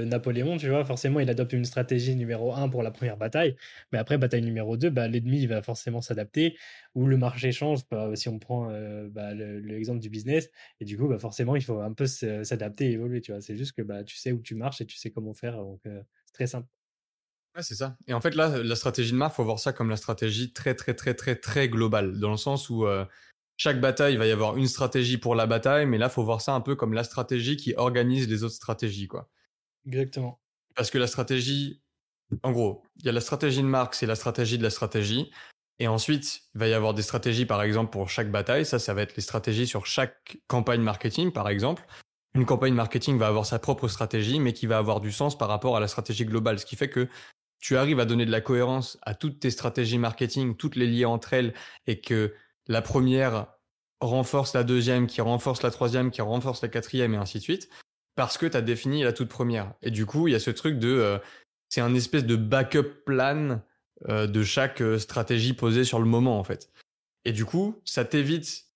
le 0.01 0.05
Napoléon, 0.05 0.57
tu 0.57 0.69
vois, 0.69 0.85
forcément 0.85 1.21
il 1.21 1.31
adopte 1.31 1.53
une 1.53 1.65
stratégie 1.65 2.17
numéro 2.17 2.53
1 2.55 2.69
pour 2.69 2.83
la 2.83 2.91
première 2.91 3.17
bataille, 3.17 3.57
mais 3.93 3.99
après 3.99 4.19
bataille 4.19 4.43
numéro 4.43 4.77
2, 4.77 4.91
bah, 4.91 5.07
l'ennemi 5.09 5.41
il 5.43 5.49
va 5.49 5.63
forcément 5.63 6.01
s'adapter 6.01 6.57
ou 6.95 7.07
le 7.07 7.17
marché 7.17 7.53
change, 7.53 7.81
bah, 7.91 8.11
si 8.17 8.29
on 8.29 8.39
prend 8.41 8.71
euh, 8.71 9.09
bah, 9.09 9.35
le- 9.35 9.61
l'exemple 9.61 10.01
du 10.01 10.11
business, 10.11 10.51
et 10.81 10.85
du 10.85 10.99
coup 10.99 11.07
bah, 11.09 11.19
forcément 11.19 11.55
il 11.57 11.63
faut 11.63 11.81
un 11.81 11.93
peu 11.93 12.07
s'adapter 12.07 12.87
et 12.91 12.93
évoluer, 12.93 13.21
tu 13.21 13.33
vois. 13.33 13.41
C'est 13.41 13.57
juste 13.57 13.73
que 13.73 13.83
bah, 13.83 14.03
tu 14.05 14.17
sais 14.17 14.33
où 14.33 14.43
tu 14.43 14.55
marches 14.55 14.81
et 14.81 14.87
tu 14.87 14.97
sais 14.97 15.11
comment 15.11 15.35
faire, 15.35 15.57
donc 15.57 15.81
euh, 15.87 16.03
c'est 16.27 16.33
très 16.35 16.47
simple. 16.49 16.69
Ouais, 17.57 17.63
c'est 17.63 17.75
ça. 17.75 17.97
Et 18.07 18.13
en 18.15 18.21
fait, 18.21 18.35
là, 18.35 18.63
la 18.63 18.77
stratégie 18.77 19.13
de 19.13 19.17
marque, 19.17 19.35
faut 19.35 19.45
voir 19.45 19.59
ça 19.59 19.73
comme 19.73 19.91
la 19.91 19.97
stratégie 19.97 20.53
très, 20.53 20.75
très, 20.75 20.95
très, 20.95 21.15
très, 21.15 21.35
très 21.37 21.69
globale, 21.69 22.19
dans 22.21 22.31
le 22.31 22.37
sens 22.37 22.71
où 22.71 22.87
euh, 22.87 23.05
chaque 23.59 23.81
bataille, 23.81 24.15
il 24.15 24.19
va 24.19 24.27
y 24.27 24.31
avoir 24.31 24.57
une 24.57 24.69
stratégie 24.69 25.19
pour 25.19 25.35
la 25.35 25.47
bataille, 25.47 25.85
mais 25.85 25.99
là, 25.99 26.09
faut 26.09 26.23
voir 26.23 26.41
ça 26.41 26.55
un 26.55 26.61
peu 26.61 26.77
comme 26.77 26.93
la 26.93 27.05
stratégie 27.05 27.57
qui 27.57 27.75
organise 27.77 28.29
les 28.29 28.45
autres 28.45 28.55
stratégies, 28.55 29.09
quoi. 29.09 29.29
Exactement. 29.85 30.41
Parce 30.77 30.91
que 30.91 30.99
la 30.99 31.09
stratégie, 31.09 31.83
en 32.45 32.53
gros, 32.53 32.85
il 33.01 33.07
y 33.07 33.09
a 33.09 33.13
la 33.13 33.21
stratégie 33.21 33.61
de 33.61 33.67
marque, 33.67 33.97
c'est 33.97 34.07
la 34.07 34.15
stratégie 34.15 34.59
de 34.59 34.63
la 34.63 34.71
stratégie. 34.71 35.33
Et 35.81 35.89
ensuite, 35.89 36.43
il 36.55 36.61
va 36.61 36.69
y 36.69 36.73
avoir 36.73 36.95
des 36.95 37.03
stratégies, 37.03 37.47
par 37.47 37.63
exemple, 37.63 37.91
pour 37.91 38.09
chaque 38.09 38.31
bataille. 38.31 38.65
Ça, 38.65 38.79
ça 38.79 38.95
va 38.95 39.03
être 39.03 39.17
les 39.17 39.23
stratégies 39.23 39.67
sur 39.67 39.87
chaque 39.87 40.39
campagne 40.47 40.81
marketing, 40.81 41.33
par 41.33 41.49
exemple. 41.49 41.85
Une 42.35 42.47
campagne 42.47 42.75
marketing 42.75 43.19
va 43.19 43.27
avoir 43.27 43.45
sa 43.45 43.59
propre 43.59 43.89
stratégie, 43.89 44.39
mais 44.39 44.53
qui 44.53 44.67
va 44.67 44.79
avoir 44.79 45.01
du 45.01 45.11
sens 45.11 45.37
par 45.37 45.49
rapport 45.49 45.77
à 45.77 45.81
la 45.81 45.89
stratégie 45.89 46.25
globale. 46.25 46.61
Ce 46.61 46.67
qui 46.67 46.77
fait 46.77 46.91
que 46.91 47.09
tu 47.59 47.77
arrives 47.77 47.99
à 47.99 48.05
donner 48.05 48.25
de 48.25 48.31
la 48.31 48.41
cohérence 48.41 48.99
à 49.03 49.15
toutes 49.15 49.41
tes 49.41 49.51
stratégies 49.51 49.99
marketing, 49.99 50.57
toutes 50.57 50.77
les 50.77 50.87
lier 50.87 51.07
entre 51.07 51.33
elles, 51.33 51.55
et 51.89 52.01
que 52.01 52.35
la 52.69 52.83
première 52.83 53.47
renforce 54.01 54.55
la 54.55 54.63
deuxième, 54.63 55.07
qui 55.07 55.21
renforce 55.21 55.63
la 55.63 55.71
troisième, 55.71 56.11
qui 56.11 56.23
renforce 56.23 56.63
la 56.63 56.69
quatrième, 56.69 57.15
et 57.15 57.17
ainsi 57.17 57.39
de 57.39 57.43
suite, 57.43 57.69
parce 58.15 58.39
que 58.39 58.47
tu 58.47 58.57
as 58.57 58.63
défini 58.63 59.03
la 59.03 59.13
toute 59.13 59.29
première. 59.29 59.75
Et 59.83 59.91
du 59.91 60.07
coup, 60.07 60.29
il 60.29 60.33
y 60.33 60.37
a 60.37 60.41
ce 60.41 60.51
truc 60.51 60.79
de... 60.79 60.89
euh, 60.89 61.19
c'est 61.69 61.81
un 61.81 61.95
espèce 61.95 62.25
de 62.25 62.37
backup 62.37 63.05
plan 63.05 63.61
euh, 64.09 64.27
de 64.27 64.43
chaque 64.43 64.81
euh, 64.81 64.99
stratégie 64.99 65.53
posée 65.53 65.85
sur 65.85 65.99
le 65.99 66.05
moment, 66.05 66.39
en 66.39 66.45
fait. 66.45 66.71
Et 67.25 67.33
du 67.33 67.45
coup, 67.45 67.81
ça 67.85 68.05
t'évite... 68.05 68.68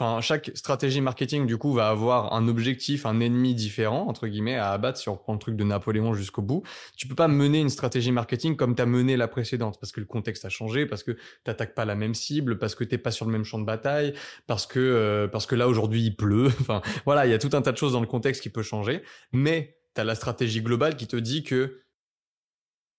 Enfin, 0.00 0.20
chaque 0.20 0.52
stratégie 0.54 1.00
marketing, 1.00 1.44
du 1.44 1.58
coup, 1.58 1.72
va 1.72 1.88
avoir 1.88 2.32
un 2.32 2.46
objectif, 2.46 3.04
un 3.04 3.18
ennemi 3.18 3.52
différent, 3.56 4.06
entre 4.06 4.28
guillemets, 4.28 4.54
à 4.54 4.70
abattre, 4.70 4.96
si 4.96 5.08
on 5.08 5.14
reprend 5.14 5.32
le 5.32 5.40
truc 5.40 5.56
de 5.56 5.64
Napoléon 5.64 6.14
jusqu'au 6.14 6.40
bout. 6.40 6.62
Tu 6.96 7.08
peux 7.08 7.16
pas 7.16 7.26
mener 7.26 7.58
une 7.58 7.68
stratégie 7.68 8.12
marketing 8.12 8.54
comme 8.54 8.76
tu 8.76 8.82
as 8.82 8.86
mené 8.86 9.16
la 9.16 9.26
précédente, 9.26 9.80
parce 9.80 9.90
que 9.90 9.98
le 9.98 10.06
contexte 10.06 10.44
a 10.44 10.50
changé, 10.50 10.86
parce 10.86 11.02
que 11.02 11.16
t'attaques 11.42 11.74
pas 11.74 11.84
la 11.84 11.96
même 11.96 12.14
cible, 12.14 12.58
parce 12.58 12.76
que 12.76 12.84
t'es 12.84 12.96
pas 12.96 13.10
sur 13.10 13.26
le 13.26 13.32
même 13.32 13.42
champ 13.42 13.58
de 13.58 13.64
bataille, 13.64 14.14
parce 14.46 14.68
que, 14.68 14.78
euh, 14.78 15.26
parce 15.26 15.46
que 15.46 15.56
là, 15.56 15.66
aujourd'hui, 15.66 16.02
il 16.02 16.14
pleut. 16.14 16.46
Enfin, 16.60 16.80
voilà, 17.04 17.26
il 17.26 17.30
y 17.30 17.34
a 17.34 17.38
tout 17.38 17.50
un 17.54 17.62
tas 17.62 17.72
de 17.72 17.76
choses 17.76 17.94
dans 17.94 18.00
le 18.00 18.06
contexte 18.06 18.40
qui 18.40 18.50
peut 18.50 18.62
changer. 18.62 19.02
Mais 19.32 19.78
tu 19.96 20.00
as 20.00 20.04
la 20.04 20.14
stratégie 20.14 20.62
globale 20.62 20.94
qui 20.94 21.08
te 21.08 21.16
dit 21.16 21.42
que 21.42 21.80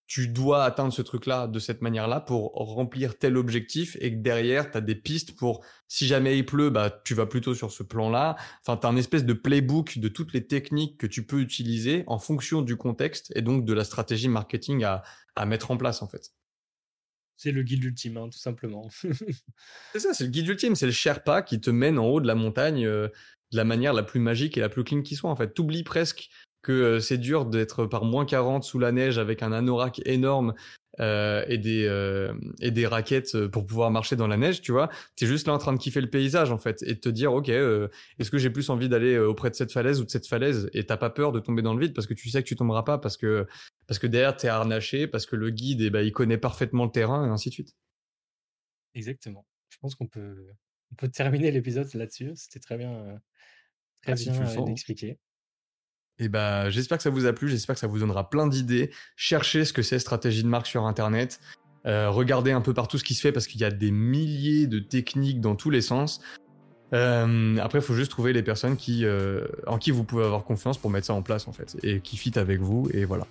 tu 0.10 0.28
dois 0.28 0.66
atteindre 0.66 0.92
ce 0.92 1.04
truc-là 1.04 1.46
de 1.46 1.60
cette 1.60 1.84
manière-là 1.84 2.20
pour 2.20 2.52
remplir 2.54 3.20
tel 3.20 3.38
objectif 3.38 3.96
et 4.02 4.12
que 4.12 4.18
derrière, 4.18 4.72
tu 4.72 4.78
as 4.80 4.82
des 4.82 4.96
pistes 4.96 5.36
pour, 5.36 5.64
si 5.88 6.08
jamais 6.08 6.36
il 6.36 6.48
pleut, 6.48 6.72
bah, 6.72 6.90
tu 7.06 7.14
vas 7.14 7.28
plutôt 7.28 7.54
sur 7.54 7.72
ce 7.72 7.84
plan-là. 7.84 8.36
Enfin, 8.66 8.76
tu 8.76 8.88
as 8.88 8.90
un 8.90 8.96
espèce 8.96 9.24
de 9.24 9.34
playbook 9.34 10.00
de 10.00 10.08
toutes 10.08 10.34
les 10.34 10.48
techniques 10.48 10.98
que 10.98 11.06
tu 11.06 11.28
peux 11.28 11.40
utiliser 11.40 12.04
en 12.08 12.18
fonction 12.18 12.64
du 12.64 12.76
contexte 12.76 13.32
et 13.36 13.44
donc 13.44 13.66
de 13.66 13.74
la 13.74 13.84
stratégie 13.84 14.30
marketing 14.30 14.84
à, 14.84 15.04
à 15.36 15.46
mettre 15.46 15.70
en 15.70 15.78
place, 15.78 16.02
en 16.02 16.08
fait. 16.08 16.32
C'est 17.38 17.52
le 17.52 17.62
guide 17.62 17.84
ultime, 17.84 18.18
hein, 18.18 18.30
tout 18.30 18.40
simplement. 18.40 18.90
C'est 19.94 20.00
ça, 20.00 20.16
c'est 20.16 20.24
le 20.24 20.32
guide 20.32 20.48
ultime, 20.48 20.76
c'est 20.76 20.88
le 20.88 20.92
Sherpa 20.92 21.44
qui 21.44 21.62
te 21.62 21.70
mène 21.70 22.00
en 22.00 22.08
haut 22.08 22.20
de 22.20 22.28
la 22.28 22.36
montagne 22.36 22.86
euh, 22.86 23.10
de 23.52 23.58
la 23.58 23.64
manière 23.64 23.94
la 23.94 24.04
plus 24.04 24.20
magique 24.20 24.58
et 24.58 24.60
la 24.60 24.70
plus 24.70 24.84
clean 24.84 25.04
qui 25.04 25.16
soit. 25.16 25.30
En 25.30 25.36
fait, 25.36 25.54
t'oublies 25.54 25.84
presque 25.84 26.30
que 26.62 26.72
euh, 26.72 27.00
c'est 27.00 27.18
dur 27.18 27.46
d'être 27.46 27.86
par 27.86 28.06
moins 28.06 28.26
40 28.26 28.64
sous 28.64 28.80
la 28.80 28.92
neige 28.92 29.18
avec 29.18 29.44
un 29.44 29.52
anorak 29.52 30.02
énorme 30.06 30.54
euh, 31.00 31.46
et, 31.48 31.58
des, 31.58 31.86
euh, 31.86 32.34
et 32.60 32.72
des 32.72 32.86
raquettes 32.86 33.48
pour 33.48 33.66
pouvoir 33.66 33.90
marcher 33.90 34.18
dans 34.18 34.28
la 34.28 34.36
neige, 34.36 34.62
tu 34.62 34.74
vois. 34.74 34.90
T'es 35.16 35.28
juste 35.28 35.48
là 35.48 35.54
en 35.54 35.58
train 35.58 35.72
de 35.72 35.78
kiffer 35.78 36.02
le 36.02 36.10
paysage, 36.10 36.52
en 36.52 36.58
fait, 36.58 36.84
et 36.84 36.96
de 36.96 37.00
te 37.00 37.08
dire, 37.08 37.32
ok, 37.32 37.48
euh, 37.48 37.88
est-ce 38.18 38.30
que 38.30 38.38
j'ai 38.38 38.50
plus 38.50 38.70
envie 38.70 38.90
d'aller 38.90 39.18
auprès 39.18 39.50
de 39.50 39.56
cette 39.56 39.72
falaise 39.72 40.02
ou 40.02 40.06
de 40.06 40.10
cette 40.10 40.28
falaise 40.28 40.70
Et 40.74 40.86
t'as 40.86 40.98
pas 40.98 41.10
peur 41.10 41.32
de 41.32 41.40
tomber 41.40 41.62
dans 41.62 41.74
le 41.74 41.80
vide 41.80 41.94
parce 41.94 42.06
que 42.06 42.14
tu 42.14 42.30
sais 42.30 42.44
que 42.44 42.48
tu 42.48 42.58
tomberas 42.58 42.84
pas, 42.84 42.98
parce 42.98 43.16
que, 43.16 43.48
parce 43.88 43.98
que 43.98 44.08
derrière 44.08 44.36
t'es 44.36 44.50
harnaché, 44.50 45.08
parce 45.08 45.26
que 45.26 45.38
le 45.38 45.52
guide, 45.52 45.80
eh 45.82 45.90
ben, 45.90 46.02
il 46.02 46.12
connaît 46.12 46.38
parfaitement 46.38 46.84
le 46.84 46.92
terrain, 46.92 47.26
et 47.26 47.30
ainsi 47.30 47.48
de 47.48 47.54
suite. 47.54 47.78
Exactement. 48.94 49.46
Je 49.70 49.78
pense 49.78 49.96
qu'on 49.96 50.08
peut, 50.08 50.48
on 50.92 50.96
peut 50.96 51.08
terminer 51.08 51.52
l'épisode 51.52 51.94
là-dessus. 51.94 52.32
C'était 52.36 52.60
très 52.60 52.78
bien, 52.78 53.22
très 54.02 54.12
Ah, 54.12 54.16
si 54.18 54.30
bien 54.32 54.42
le 54.42 54.48
euh, 54.48 54.54
sens. 54.54 54.70
expliqué. 54.70 55.18
Et 56.20 56.28
bah, 56.28 56.70
j'espère 56.70 56.98
que 56.98 57.04
ça 57.04 57.10
vous 57.10 57.26
a 57.26 57.34
plu, 57.34 57.48
j'espère 57.48 57.76
que 57.76 57.80
ça 57.80 57.88
vous 57.88 58.00
donnera 58.00 58.30
plein 58.30 58.48
d'idées. 58.48 58.92
Cherchez 59.16 59.66
ce 59.66 59.74
que 59.74 59.82
c'est 59.82 60.00
stratégie 60.00 60.44
de 60.44 60.50
marque 60.50 60.68
sur 60.68 60.86
Internet. 60.86 61.40
Euh, 61.86 62.10
regardez 62.10 62.52
un 62.52 62.62
peu 62.62 62.74
partout 62.74 62.98
ce 62.98 63.04
qui 63.04 63.14
se 63.14 63.22
fait 63.22 63.32
parce 63.32 63.48
qu'il 63.48 63.62
y 63.62 63.64
a 63.64 63.72
des 63.72 63.92
milliers 63.92 64.68
de 64.68 64.80
techniques 64.80 65.40
dans 65.40 65.56
tous 65.56 65.70
les 65.70 65.82
sens. 65.82 66.22
Euh, 66.94 67.58
après, 67.58 67.80
il 67.80 67.82
faut 67.82 67.94
juste 67.94 68.12
trouver 68.12 68.34
les 68.34 68.44
personnes 68.44 68.76
qui, 68.76 69.06
euh, 69.06 69.48
en 69.68 69.78
qui 69.78 69.92
vous 69.92 70.04
pouvez 70.04 70.26
avoir 70.26 70.44
confiance 70.44 70.78
pour 70.78 70.90
mettre 70.90 71.08
ça 71.08 71.14
en 71.14 71.22
place 71.22 71.48
en 71.48 71.54
fait 71.54 71.78
et 71.84 72.02
qui 72.02 72.18
fit 72.18 72.38
avec 72.38 72.60
vous. 72.60 72.90
Et 72.94 73.06
voilà. 73.06 73.28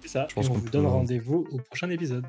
C'est 0.00 0.08
ça. 0.08 0.26
Je 0.28 0.34
pense 0.34 0.46
Et 0.46 0.50
on 0.50 0.54
qu'on 0.54 0.60
vous 0.60 0.70
donne 0.70 0.86
rendez-vous 0.86 1.46
au 1.50 1.58
prochain 1.58 1.90
épisode. 1.90 2.24